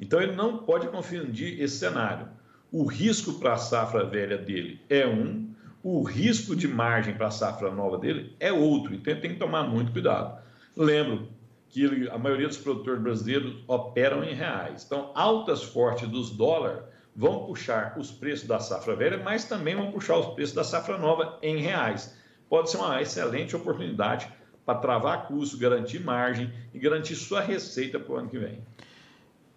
Então 0.00 0.20
ele 0.20 0.32
não 0.32 0.58
pode 0.58 0.88
confundir 0.88 1.60
esse 1.60 1.78
cenário. 1.78 2.28
O 2.70 2.84
risco 2.84 3.34
para 3.34 3.54
a 3.54 3.58
safra 3.58 4.04
velha 4.04 4.38
dele 4.38 4.80
é 4.88 5.06
um, 5.06 5.52
o 5.82 6.02
risco 6.02 6.56
de 6.56 6.66
margem 6.66 7.14
para 7.14 7.28
a 7.28 7.30
safra 7.30 7.70
nova 7.70 7.98
dele 7.98 8.34
é 8.40 8.52
outro. 8.52 8.94
Então 8.94 9.12
ele 9.12 9.20
tem 9.20 9.32
que 9.32 9.38
tomar 9.38 9.64
muito 9.64 9.92
cuidado. 9.92 10.40
Lembro, 10.76 11.28
que 11.72 12.08
a 12.10 12.18
maioria 12.18 12.46
dos 12.46 12.58
produtores 12.58 13.02
brasileiros 13.02 13.56
operam 13.66 14.22
em 14.22 14.34
reais. 14.34 14.84
Então, 14.84 15.10
altas 15.14 15.62
fortes 15.62 16.06
dos 16.06 16.28
dólares 16.28 16.82
vão 17.16 17.46
puxar 17.46 17.98
os 17.98 18.10
preços 18.10 18.46
da 18.46 18.60
safra 18.60 18.94
velha, 18.94 19.16
mas 19.16 19.46
também 19.46 19.74
vão 19.74 19.90
puxar 19.90 20.18
os 20.18 20.34
preços 20.34 20.54
da 20.54 20.62
safra 20.62 20.98
nova 20.98 21.38
em 21.42 21.56
reais. 21.56 22.14
Pode 22.48 22.70
ser 22.70 22.76
uma 22.76 23.00
excelente 23.00 23.56
oportunidade 23.56 24.30
para 24.66 24.78
travar 24.78 25.26
custo, 25.26 25.56
garantir 25.56 26.00
margem 26.00 26.52
e 26.74 26.78
garantir 26.78 27.16
sua 27.16 27.40
receita 27.40 27.98
para 27.98 28.12
o 28.12 28.16
ano 28.18 28.28
que 28.28 28.38
vem. 28.38 28.62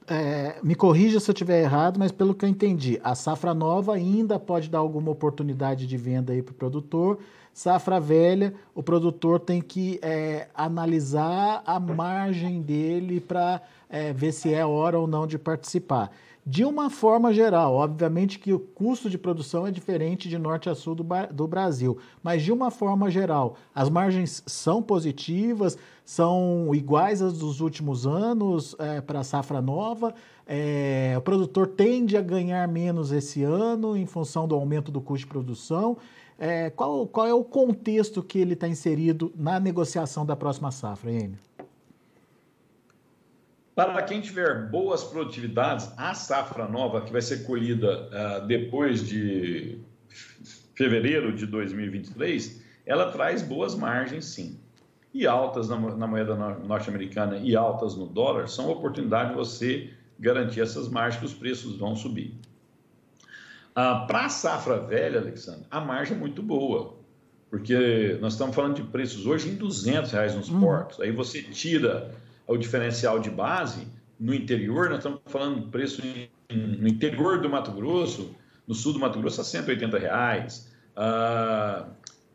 É, 0.08 0.58
me 0.62 0.76
corrija 0.76 1.20
se 1.20 1.30
eu 1.30 1.34
estiver 1.34 1.64
errado, 1.64 1.98
mas 1.98 2.12
pelo 2.12 2.36
que 2.36 2.46
eu 2.46 2.50
entendi, 2.50 3.00
a 3.04 3.16
safra 3.16 3.54
nova 3.56 3.96
ainda 3.96 4.40
pode 4.40 4.70
dar 4.70 4.78
alguma 4.78 5.10
oportunidade 5.10 5.88
de 5.88 5.98
venda 5.98 6.32
aí 6.32 6.44
para 6.44 6.52
o 6.52 6.56
produtor. 6.56 7.20
Safra 7.52 8.00
velha, 8.00 8.54
o 8.76 8.84
produtor 8.84 9.40
tem 9.40 9.62
que 9.62 9.98
é, 10.04 10.48
analisar 10.54 11.64
a 11.66 11.80
margem 11.80 12.62
dele 12.62 13.20
para 13.20 13.62
é, 13.90 14.12
ver 14.14 14.32
se 14.32 14.54
é 14.54 14.66
hora 14.66 15.00
ou 15.00 15.08
não 15.08 15.26
de 15.26 15.40
participar. 15.40 16.12
De 16.48 16.64
uma 16.64 16.92
forma 16.92 17.34
geral, 17.34 17.74
obviamente 17.74 18.38
que 18.38 18.54
o 18.54 18.60
custo 18.60 19.10
de 19.10 19.18
produção 19.18 19.66
é 19.66 19.72
diferente 19.72 20.30
de 20.30 20.38
norte 20.38 20.70
a 20.70 20.76
sul 20.76 20.94
do, 20.94 21.04
do 21.32 21.48
Brasil, 21.48 21.98
mas 22.22 22.44
de 22.44 22.52
uma 22.52 22.70
forma 22.70 23.10
geral, 23.10 23.56
as 23.74 23.90
margens 23.90 24.44
são 24.46 24.80
positivas, 24.80 25.76
são 26.04 26.70
iguais 26.76 27.24
às 27.24 27.40
dos 27.40 27.62
últimos 27.62 28.06
anos 28.06 28.76
é, 28.78 29.02
para 29.02 29.22
a 29.22 29.24
safra 29.24 29.60
nova. 29.60 30.14
É, 30.46 31.16
o 31.18 31.22
produtor 31.22 31.66
tende 31.66 32.16
a 32.16 32.22
ganhar 32.22 32.68
menos 32.68 33.12
esse 33.12 33.42
ano 33.42 33.98
em 33.98 34.06
função 34.06 34.48
do 34.48 34.54
aumento 34.54 34.92
do 34.92 35.02
custo 35.02 35.26
de 35.26 35.32
produção. 35.32 35.98
É, 36.38 36.70
qual, 36.70 37.08
qual 37.08 37.26
é 37.26 37.34
o 37.34 37.44
contexto 37.44 38.22
que 38.22 38.38
ele 38.38 38.54
está 38.54 38.68
inserido 38.68 39.34
na 39.36 39.60
negociação 39.60 40.24
da 40.24 40.36
próxima 40.36 40.70
safra, 40.70 41.12
Enio? 41.12 41.40
Para 43.76 44.02
quem 44.04 44.22
tiver 44.22 44.70
boas 44.70 45.04
produtividades, 45.04 45.92
a 45.98 46.14
safra 46.14 46.66
nova, 46.66 47.02
que 47.02 47.12
vai 47.12 47.22
ser 47.22 47.44
colhida 47.44 48.08
uh, 48.08 48.48
depois 48.48 49.06
de 49.06 49.78
fevereiro 50.74 51.36
de 51.36 51.46
2023, 51.46 52.64
ela 52.86 53.12
traz 53.12 53.42
boas 53.42 53.76
margens, 53.76 54.26
sim. 54.26 54.58
E 55.14 55.28
altas 55.28 55.68
na, 55.68 55.78
na 55.78 56.08
moeda 56.08 56.36
norte-americana 56.36 57.38
e 57.38 57.54
altas 57.54 57.96
no 57.96 58.06
dólar 58.06 58.48
são 58.48 58.70
oportunidade 58.70 59.32
de 59.32 59.36
você 59.36 59.94
garantir 60.18 60.62
essas 60.62 60.88
margens 60.88 61.20
que 61.20 61.26
os 61.26 61.34
preços 61.34 61.78
vão 61.78 61.98
subir. 61.98 62.34
Uh, 63.72 64.08
Para 64.08 64.26
a 64.26 64.30
safra 64.30 64.80
velha, 64.80 65.20
Alexandre, 65.20 65.66
a 65.70 65.82
margem 65.82 66.16
é 66.16 66.20
muito 66.20 66.42
boa, 66.42 66.96
porque 67.50 68.18
nós 68.22 68.34
estamos 68.34 68.56
falando 68.56 68.76
de 68.76 68.84
preços 68.84 69.26
hoje 69.26 69.50
em 69.50 69.56
200 69.56 70.12
reais 70.12 70.34
nos 70.34 70.50
hum. 70.50 70.62
portos. 70.62 71.02
Aí 71.02 71.12
você 71.12 71.42
tira 71.42 72.16
o 72.48 72.58
diferencial 72.58 73.20
de 73.20 73.30
base, 73.30 73.88
no 74.20 74.34
interior, 74.34 74.90
nós 74.90 75.00
estamos 75.00 75.20
falando 75.26 75.70
preço 75.70 76.02
no 76.50 76.88
interior 76.88 77.42
do 77.42 77.50
Mato 77.50 77.72
Grosso, 77.72 78.36
no 78.68 78.74
sul 78.74 78.94
do 78.94 79.00
Mato 79.00 79.20
Grosso, 79.20 79.42
a 79.42 79.44
180 79.44 79.98
reais. 79.98 80.72
Uh, 80.96 81.90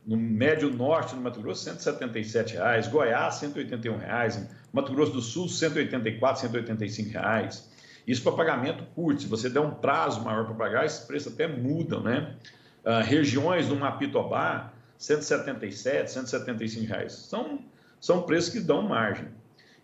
no 0.07 0.17
médio 0.17 0.71
norte 0.71 1.15
do 1.15 1.21
Mato 1.21 1.41
Grosso, 1.41 1.65
177 1.65 2.55
reais. 2.55 2.89
Goiás, 2.89 3.37
181 3.37 3.97
reais. 3.97 4.49
Mato 4.73 4.93
Grosso 4.93 5.13
do 5.13 5.21
Sul, 5.21 5.49
184, 5.49 6.43
185 6.43 7.11
reais. 7.11 7.71
Isso 8.07 8.23
para 8.23 8.33
pagamento 8.33 8.85
curto. 8.95 9.23
Se 9.23 9.29
você 9.29 9.49
der 9.49 9.61
um 9.61 9.73
prazo 9.73 10.23
maior 10.23 10.45
para 10.45 10.55
pagar, 10.55 10.87
esses 10.87 11.01
preços 11.01 11.33
até 11.33 11.47
mudam, 11.47 12.03
né? 12.03 12.35
Uh, 12.85 13.05
regiões 13.05 13.69
do 13.69 13.77
Mapitobá, 13.77 14.73
177, 14.99 16.11
175 16.11 16.87
reais. 16.87 17.13
São, 17.13 17.61
são 18.01 18.23
preços 18.23 18.51
que 18.51 18.61
dão 18.61 18.83
margem. 18.83 19.29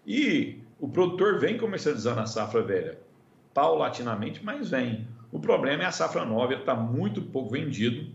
E 0.06 0.60
o 0.78 0.88
produtor 0.88 1.40
vem 1.40 1.58
comercializando 1.58 2.20
a 2.20 2.26
safra 2.26 2.62
velha 2.62 2.98
paulatinamente, 3.52 4.44
mas 4.44 4.70
vem. 4.70 5.08
O 5.32 5.40
problema 5.40 5.82
é 5.82 5.86
a 5.86 5.92
safra 5.92 6.24
nova, 6.24 6.54
está 6.54 6.74
muito 6.74 7.22
pouco 7.22 7.50
vendido 7.50 8.10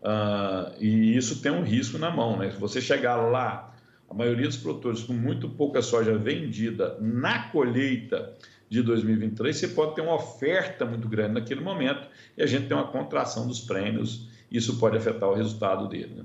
uh, 0.00 0.72
e 0.80 1.16
isso 1.16 1.42
tem 1.42 1.52
um 1.52 1.62
risco 1.62 1.98
na 1.98 2.10
mão. 2.10 2.38
Né? 2.38 2.50
Se 2.50 2.58
você 2.58 2.80
chegar 2.80 3.16
lá, 3.16 3.74
a 4.08 4.14
maioria 4.14 4.46
dos 4.46 4.56
produtores 4.56 5.02
com 5.02 5.12
muito 5.12 5.48
pouca 5.48 5.82
soja 5.82 6.16
vendida 6.16 6.96
na 7.00 7.50
colheita 7.50 8.34
de 8.68 8.82
2023, 8.82 9.56
você 9.56 9.68
pode 9.68 9.94
ter 9.96 10.00
uma 10.00 10.14
oferta 10.14 10.84
muito 10.86 11.08
grande 11.08 11.34
naquele 11.34 11.60
momento 11.60 12.08
e 12.36 12.42
a 12.42 12.46
gente 12.46 12.68
tem 12.68 12.76
uma 12.76 12.86
contração 12.86 13.46
dos 13.46 13.60
prêmios, 13.60 14.28
isso 14.50 14.78
pode 14.78 14.96
afetar 14.96 15.28
o 15.28 15.34
resultado 15.34 15.88
dele. 15.88 16.14
Né? 16.14 16.24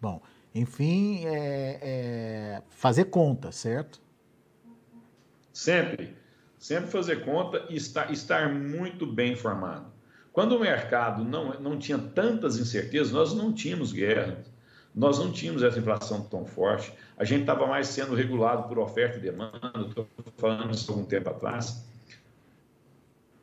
Bom, 0.00 0.20
enfim, 0.54 1.26
é, 1.26 1.78
é 1.82 2.62
fazer 2.70 3.04
conta, 3.06 3.52
certo? 3.52 4.05
Sempre. 5.56 6.14
Sempre 6.58 6.90
fazer 6.90 7.24
conta 7.24 7.64
e 7.70 7.76
estar, 7.76 8.12
estar 8.12 8.52
muito 8.52 9.06
bem 9.06 9.32
informado. 9.32 9.86
Quando 10.30 10.54
o 10.54 10.60
mercado 10.60 11.24
não, 11.24 11.58
não 11.58 11.78
tinha 11.78 11.96
tantas 11.96 12.58
incertezas, 12.58 13.10
nós 13.10 13.32
não 13.32 13.54
tínhamos 13.54 13.90
guerra, 13.90 14.44
nós 14.94 15.18
não 15.18 15.32
tínhamos 15.32 15.62
essa 15.62 15.78
inflação 15.78 16.20
tão 16.24 16.44
forte, 16.44 16.92
a 17.16 17.24
gente 17.24 17.40
estava 17.40 17.66
mais 17.66 17.88
sendo 17.88 18.14
regulado 18.14 18.68
por 18.68 18.78
oferta 18.78 19.16
e 19.16 19.20
demanda, 19.20 19.58
estou 19.88 20.06
falando 20.36 20.74
isso 20.74 20.90
há 20.90 20.94
algum 20.94 21.06
tempo 21.06 21.30
atrás. 21.30 21.86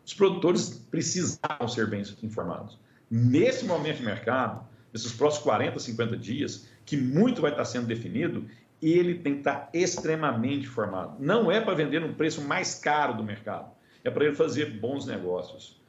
Os 0.06 0.14
produtores 0.14 0.86
precisavam 0.92 1.68
ser 1.68 1.88
bem 1.88 2.04
informados. 2.22 2.78
Nesse 3.10 3.66
momento 3.66 3.98
de 3.98 4.06
mercado, 4.06 4.64
nesses 4.94 5.14
próximos 5.14 5.46
40, 5.46 5.80
50 5.80 6.16
dias, 6.16 6.68
que 6.86 6.96
muito 6.96 7.42
vai 7.42 7.50
estar 7.50 7.66
sendo 7.66 7.88
definido, 7.88 8.46
ele 8.92 9.16
tem 9.16 9.34
que 9.34 9.40
estar 9.40 9.70
extremamente 9.74 10.68
formado. 10.68 11.16
Não 11.20 11.52
é 11.52 11.62
para 11.62 11.74
vender 11.74 12.02
no 12.02 12.14
preço 12.14 12.42
mais 12.42 12.76
caro 12.76 13.14
do 13.16 13.24
mercado, 13.24 13.72
é 14.04 14.10
para 14.10 14.26
ele 14.26 14.36
fazer 14.36 14.66
bons 14.80 15.06
negócios. 15.06 15.82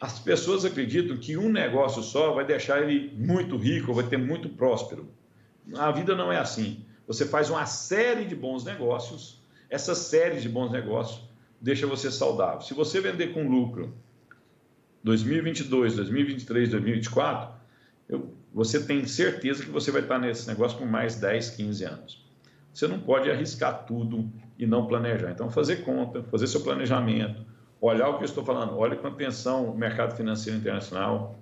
As 0.00 0.18
pessoas 0.18 0.64
acreditam 0.64 1.16
que 1.16 1.36
um 1.38 1.48
negócio 1.48 2.02
só 2.02 2.32
vai 2.34 2.44
deixar 2.44 2.82
ele 2.82 3.14
muito 3.16 3.56
rico, 3.56 3.94
vai 3.94 4.06
ter 4.06 4.18
muito 4.18 4.48
próspero. 4.48 5.08
A 5.76 5.90
vida 5.90 6.14
não 6.14 6.30
é 6.30 6.36
assim. 6.36 6.84
Você 7.06 7.24
faz 7.24 7.48
uma 7.48 7.64
série 7.64 8.24
de 8.24 8.34
bons 8.34 8.64
negócios, 8.64 9.42
essa 9.70 9.94
série 9.94 10.40
de 10.40 10.48
bons 10.48 10.70
negócios 10.70 11.22
deixa 11.60 11.86
você 11.86 12.10
saudável. 12.10 12.60
Se 12.60 12.74
você 12.74 13.00
vender 13.00 13.32
com 13.32 13.48
lucro 13.48 13.94
2022, 15.02 15.96
2023, 15.96 16.68
2024, 16.68 17.54
eu, 18.08 18.34
você 18.52 18.82
tem 18.82 19.06
certeza 19.06 19.64
que 19.64 19.70
você 19.70 19.90
vai 19.90 20.02
estar 20.02 20.18
nesse 20.18 20.46
negócio 20.46 20.76
por 20.76 20.86
mais 20.86 21.16
10, 21.16 21.50
15 21.50 21.84
anos 21.84 22.23
você 22.74 22.88
não 22.88 22.98
pode 22.98 23.30
arriscar 23.30 23.84
tudo 23.86 24.28
e 24.58 24.66
não 24.66 24.86
planejar. 24.86 25.30
Então, 25.30 25.48
fazer 25.48 25.84
conta, 25.84 26.24
fazer 26.24 26.48
seu 26.48 26.60
planejamento, 26.60 27.46
olhar 27.80 28.08
o 28.08 28.16
que 28.18 28.24
eu 28.24 28.26
estou 28.26 28.44
falando, 28.44 28.76
olhe 28.76 28.96
com 28.96 29.06
atenção 29.06 29.70
o 29.70 29.78
mercado 29.78 30.16
financeiro 30.16 30.58
internacional, 30.58 31.38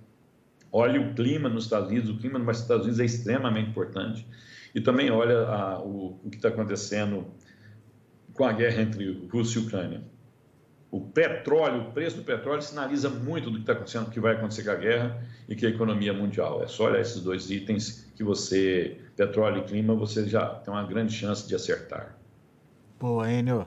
olhe 0.71 0.99
o 0.99 1.15
clima 1.15 1.49
nos 1.49 1.65
Estados 1.65 1.89
Unidos, 1.89 2.11
o 2.11 2.19
clima 2.19 2.39
nos 2.39 2.61
Estados 2.61 2.85
Unidos 2.85 3.01
é 3.01 3.07
extremamente 3.07 3.71
importante, 3.71 4.27
e 4.75 4.81
também 4.81 5.11
olha 5.11 5.47
a, 5.47 5.81
o, 5.81 6.21
o 6.23 6.31
que 6.31 6.37
está 6.37 6.49
acontecendo 6.49 7.27
com 8.35 8.45
a 8.45 8.53
guerra 8.53 8.83
entre 8.83 9.27
Rússia 9.33 9.59
e 9.59 9.63
Ucrânia. 9.63 10.03
O 10.93 11.01
petróleo, 11.01 11.89
o 11.89 11.93
preço 11.93 12.19
do 12.19 12.23
petróleo 12.23 12.61
sinaliza 12.61 13.09
muito 13.09 13.49
do 13.51 13.55
que 13.57 13.63
está 13.63 13.73
acontecendo, 13.73 14.11
que 14.11 14.21
vai 14.21 14.35
acontecer 14.35 14.63
com 14.63 14.73
a 14.73 14.75
guerra 14.75 15.25
e 15.49 15.57
com 15.57 15.65
a 15.65 15.69
economia 15.71 16.13
mundial. 16.13 16.63
É 16.63 16.67
só 16.67 16.85
olhar 16.85 17.01
esses 17.01 17.23
dois 17.23 17.51
itens 17.51 18.13
que 18.15 18.23
você, 18.23 18.99
petróleo 19.17 19.63
e 19.63 19.65
clima, 19.65 19.95
você 19.95 20.29
já 20.29 20.47
tem 20.47 20.71
uma 20.71 20.85
grande 20.85 21.15
chance 21.15 21.49
de 21.49 21.55
acertar. 21.55 22.15
Boa, 23.01 23.33
Enio. 23.33 23.67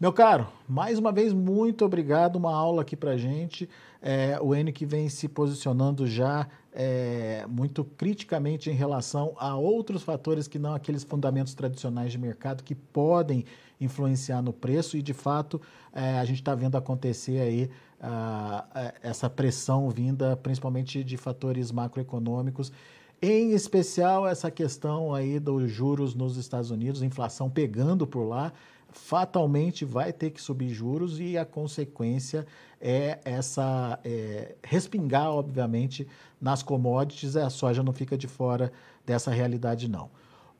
Meu 0.00 0.14
caro, 0.14 0.48
mais 0.66 0.98
uma 0.98 1.12
vez, 1.12 1.34
muito 1.34 1.84
obrigado. 1.84 2.36
Uma 2.36 2.54
aula 2.54 2.80
aqui 2.80 2.96
para 2.96 3.18
gente. 3.18 3.68
É, 4.00 4.38
o 4.40 4.54
Enio 4.54 4.72
que 4.72 4.86
vem 4.86 5.10
se 5.10 5.28
posicionando 5.28 6.06
já 6.06 6.48
é, 6.72 7.44
muito 7.46 7.84
criticamente 7.84 8.70
em 8.70 8.74
relação 8.74 9.34
a 9.38 9.54
outros 9.56 10.02
fatores 10.02 10.48
que 10.48 10.58
não 10.58 10.74
aqueles 10.74 11.04
fundamentos 11.04 11.52
tradicionais 11.52 12.12
de 12.12 12.18
mercado 12.18 12.64
que 12.64 12.74
podem 12.74 13.44
influenciar 13.80 14.42
no 14.42 14.52
preço 14.52 14.96
e, 14.96 15.02
de 15.02 15.12
fato, 15.12 15.60
é, 15.92 16.18
a 16.18 16.24
gente 16.24 16.40
está 16.40 16.54
vendo 16.54 16.76
acontecer 16.76 17.40
aí 17.40 17.70
uh, 18.00 18.92
essa 19.02 19.28
pressão 19.28 19.90
vinda 19.90 20.36
principalmente 20.36 21.02
de 21.04 21.16
fatores 21.16 21.70
macroeconômicos 21.70 22.72
em 23.20 23.52
especial 23.52 24.28
essa 24.28 24.50
questão 24.50 25.14
aí 25.14 25.40
dos 25.40 25.70
juros 25.70 26.14
nos 26.14 26.36
Estados 26.36 26.70
Unidos, 26.70 27.02
inflação 27.02 27.48
pegando 27.48 28.06
por 28.06 28.24
lá, 28.24 28.52
fatalmente 28.90 29.84
vai 29.86 30.12
ter 30.12 30.30
que 30.30 30.40
subir 30.40 30.68
juros 30.68 31.18
e 31.18 31.36
a 31.38 31.44
consequência 31.44 32.46
é 32.78 33.18
essa 33.24 33.98
é, 34.04 34.54
respingar, 34.62 35.30
obviamente, 35.30 36.06
nas 36.38 36.62
commodities. 36.62 37.36
A 37.36 37.48
soja 37.48 37.82
não 37.82 37.92
fica 37.92 38.18
de 38.18 38.28
fora 38.28 38.70
dessa 39.04 39.30
realidade, 39.30 39.88
não. 39.88 40.10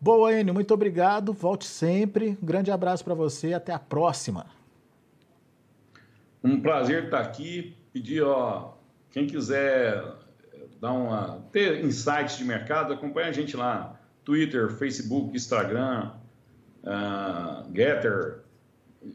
Boa, 0.00 0.32
Enio, 0.32 0.52
muito 0.52 0.72
obrigado. 0.74 1.32
Volte 1.32 1.66
sempre. 1.66 2.36
Um 2.42 2.46
grande 2.46 2.70
abraço 2.70 3.04
para 3.04 3.14
você. 3.14 3.54
Até 3.54 3.72
a 3.72 3.78
próxima. 3.78 4.46
Um 6.44 6.60
prazer 6.60 7.04
estar 7.04 7.20
aqui. 7.20 7.76
Pedir, 7.92 8.22
ó, 8.22 8.74
quem 9.10 9.26
quiser 9.26 10.04
dar 10.80 10.92
uma, 10.92 11.42
ter 11.50 11.84
insights 11.84 12.36
de 12.36 12.44
mercado, 12.44 12.92
acompanha 12.92 13.28
a 13.28 13.32
gente 13.32 13.56
lá. 13.56 13.98
Twitter, 14.24 14.70
Facebook, 14.70 15.34
Instagram, 15.34 16.10
uh, 16.82 17.74
Getter, 17.74 18.40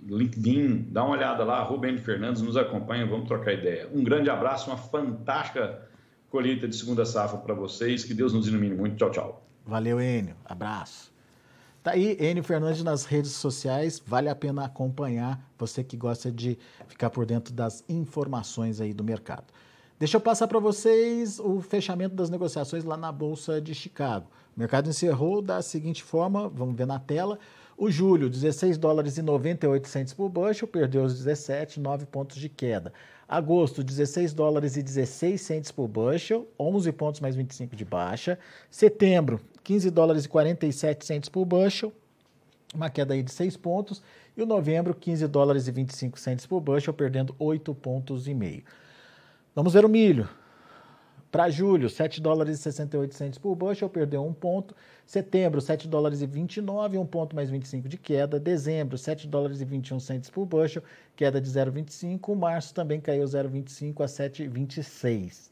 LinkedIn, 0.07 0.87
dá 0.89 1.03
uma 1.03 1.15
olhada 1.15 1.43
lá, 1.43 1.61
Rubem 1.63 1.97
Fernandes 1.97 2.41
nos 2.41 2.55
acompanha, 2.55 3.05
vamos 3.05 3.27
trocar 3.27 3.53
ideia. 3.53 3.89
Um 3.93 4.03
grande 4.03 4.29
abraço, 4.29 4.69
uma 4.69 4.77
fantástica 4.77 5.81
colheita 6.29 6.67
de 6.67 6.75
segunda 6.75 7.05
safra 7.05 7.37
para 7.39 7.53
vocês, 7.53 8.03
que 8.03 8.13
Deus 8.13 8.33
nos 8.33 8.47
ilumine 8.47 8.75
muito. 8.75 8.95
Tchau, 8.95 9.11
tchau. 9.11 9.50
Valeu, 9.65 10.01
Enio. 10.01 10.35
Abraço. 10.45 11.11
Tá 11.83 11.91
aí, 11.91 12.15
Enio 12.19 12.43
Fernandes 12.43 12.83
nas 12.83 13.05
redes 13.05 13.31
sociais, 13.31 14.01
vale 14.05 14.29
a 14.29 14.35
pena 14.35 14.65
acompanhar, 14.65 15.43
você 15.57 15.83
que 15.83 15.97
gosta 15.97 16.31
de 16.31 16.59
ficar 16.87 17.09
por 17.09 17.25
dentro 17.25 17.51
das 17.51 17.83
informações 17.89 18.79
aí 18.79 18.93
do 18.93 19.03
mercado. 19.03 19.45
Deixa 19.97 20.17
eu 20.17 20.21
passar 20.21 20.47
para 20.47 20.59
vocês 20.59 21.39
o 21.39 21.59
fechamento 21.59 22.15
das 22.15 22.29
negociações 22.29 22.83
lá 22.83 22.97
na 22.97 23.11
Bolsa 23.11 23.59
de 23.59 23.73
Chicago. 23.73 24.27
O 24.55 24.59
mercado 24.59 24.89
encerrou 24.89 25.41
da 25.41 25.61
seguinte 25.61 26.03
forma, 26.03 26.49
vamos 26.49 26.75
ver 26.75 26.85
na 26.85 26.99
tela. 26.99 27.39
O 27.77 27.89
julho, 27.89 28.29
16 28.29 28.77
dólares 28.77 29.17
e 29.17 29.21
98 29.23 29.87
centos 29.87 30.13
por 30.13 30.29
bushel, 30.29 30.67
perdeu 30.67 31.03
os 31.03 31.15
17, 31.15 31.79
9 31.79 32.05
pontos 32.05 32.37
de 32.37 32.47
queda. 32.47 32.93
Agosto, 33.27 33.83
16 33.83 34.33
dólares 34.33 34.75
e 34.75 34.83
16 34.83 35.41
centos 35.41 35.71
por 35.71 35.87
bushel, 35.87 36.47
11 36.59 36.91
pontos 36.91 37.21
mais 37.21 37.35
25 37.35 37.75
de 37.75 37.85
baixa. 37.85 38.37
Setembro, 38.69 39.39
15 39.63 39.89
dólares 39.91 40.25
e 40.25 40.29
47 40.29 41.05
centos 41.05 41.29
por 41.29 41.45
bushel, 41.45 41.93
uma 42.73 42.89
queda 42.89 43.13
aí 43.13 43.21
de 43.21 43.31
6 43.31 43.57
pontos. 43.57 44.01
E 44.35 44.41
o 44.41 44.45
novembro, 44.45 44.93
15 44.95 45.27
dólares 45.27 45.67
e 45.67 45.71
25 45.71 46.19
centos 46.19 46.45
por 46.45 46.61
bushel, 46.61 46.93
perdendo 46.93 47.35
8 47.37 47.73
pontos 47.75 48.27
e 48.27 48.33
meio. 48.33 48.63
Vamos 49.53 49.73
ver 49.73 49.83
o 49.83 49.89
milho. 49.89 50.27
Para 51.29 51.49
julho, 51.49 51.89
7 51.89 52.21
dólares 52.21 52.59
e 52.59 52.61
68 52.61 53.39
por 53.39 53.55
bushel, 53.55 53.89
perdeu 53.89 54.25
um 54.25 54.33
ponto. 54.33 54.75
Setembro, 55.05 55.61
7 55.61 55.87
dólares 55.87 56.21
e 56.21 56.25
29, 56.25 56.97
um 56.97 57.05
ponto 57.05 57.35
mais 57.35 57.49
25 57.49 57.87
de 57.87 57.97
queda. 57.97 58.39
Dezembro, 58.39 58.97
7 58.97 59.27
dólares 59.27 59.61
e 59.61 59.65
21 59.65 59.97
por 60.33 60.45
bushel, 60.45 60.83
queda 61.15 61.39
de 61.39 61.49
0,25. 61.49 62.35
Março 62.35 62.73
também 62.73 62.99
caiu 62.99 63.23
0,25 63.23 64.01
a 64.01 64.07
7,26. 64.07 65.50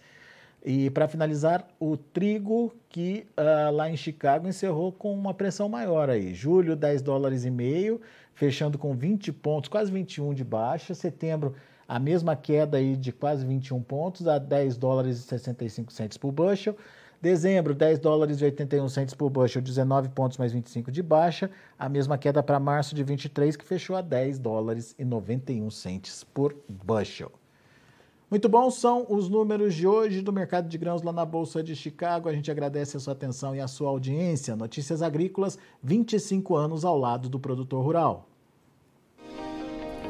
E 0.63 0.89
para 0.89 1.07
finalizar, 1.07 1.65
o 1.79 1.95
trigo, 1.95 2.73
que 2.89 3.25
uh, 3.37 3.71
lá 3.73 3.89
em 3.89 3.95
Chicago 3.95 4.47
encerrou 4.47 4.91
com 4.91 5.13
uma 5.13 5.33
pressão 5.33 5.69
maior 5.69 6.09
aí. 6.09 6.33
Julho, 6.33 6.75
10 6.75 7.01
dólares 7.01 7.45
e 7.45 7.49
meio, 7.49 8.01
fechando 8.33 8.77
com 8.77 8.93
20 8.93 9.31
pontos, 9.31 9.69
quase 9.69 9.91
21 9.91 10.33
de 10.33 10.43
baixa. 10.43 10.93
Setembro, 10.93 11.55
a 11.87 11.97
mesma 11.97 12.35
queda 12.35 12.77
aí 12.77 12.95
de 12.95 13.11
quase 13.11 13.45
21 13.45 13.81
pontos 13.81 14.27
a 14.27 14.37
10 14.37 14.77
dólares 14.77 15.19
e 15.19 15.21
65 15.23 15.93
centos 15.93 16.17
por 16.17 16.31
bushel. 16.31 16.75
Dezembro, 17.21 17.73
10 17.73 17.99
dólares 17.99 18.39
e 18.39 18.45
81 18.45 18.87
centos 18.89 19.13
por 19.13 19.29
bushel, 19.29 19.61
19 19.61 20.09
pontos 20.09 20.37
mais 20.37 20.53
25 20.53 20.91
de 20.91 21.01
baixa. 21.01 21.49
A 21.77 21.89
mesma 21.89 22.17
queda 22.17 22.43
para 22.43 22.59
março 22.59 22.95
de 22.95 23.03
23, 23.03 23.55
que 23.55 23.65
fechou 23.65 23.95
a 23.95 24.01
10 24.01 24.39
dólares 24.39 24.95
e 24.97 25.05
91 25.05 25.69
centos 25.69 26.23
por 26.23 26.55
bushel. 26.67 27.38
Muito 28.29 28.47
bom, 28.47 28.69
são 28.69 29.05
os 29.09 29.27
números 29.27 29.73
de 29.73 29.87
hoje 29.87 30.21
do 30.21 30.31
mercado 30.31 30.69
de 30.69 30.77
grãos 30.77 31.01
lá 31.01 31.11
na 31.11 31.25
Bolsa 31.25 31.63
de 31.63 31.75
Chicago. 31.75 32.29
A 32.29 32.33
gente 32.33 32.51
agradece 32.51 32.95
a 32.95 32.99
sua 32.99 33.13
atenção 33.13 33.55
e 33.55 33.59
a 33.59 33.67
sua 33.67 33.89
audiência. 33.89 34.55
Notícias 34.55 35.01
Agrícolas, 35.01 35.57
25 35.81 36.55
anos 36.55 36.85
ao 36.85 36.97
lado 36.97 37.27
do 37.27 37.39
produtor 37.39 37.83
rural 37.83 38.29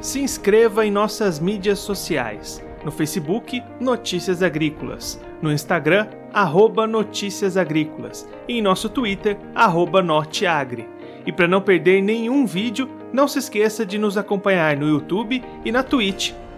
se 0.01 0.21
inscreva 0.21 0.85
em 0.85 0.91
nossas 0.91 1.39
mídias 1.39 1.79
sociais. 1.79 2.63
No 2.85 2.91
Facebook, 2.91 3.61
Notícias 3.79 4.41
Agrícolas. 4.41 5.19
No 5.41 5.51
Instagram, 5.51 6.07
arroba 6.33 6.87
Notícias 6.87 7.57
Agrícolas. 7.57 8.27
E 8.47 8.57
em 8.57 8.61
nosso 8.61 8.87
Twitter, 8.87 9.37
arroba 9.53 10.01
Norteagri. 10.01 10.87
E 11.25 11.31
para 11.33 11.47
não 11.47 11.61
perder 11.61 12.01
nenhum 12.01 12.45
vídeo, 12.45 12.89
não 13.11 13.27
se 13.27 13.39
esqueça 13.39 13.85
de 13.85 13.97
nos 13.97 14.17
acompanhar 14.17 14.77
no 14.77 14.87
YouTube 14.87 15.43
e 15.65 15.71
na 15.71 15.83
Twitch, 15.83 16.31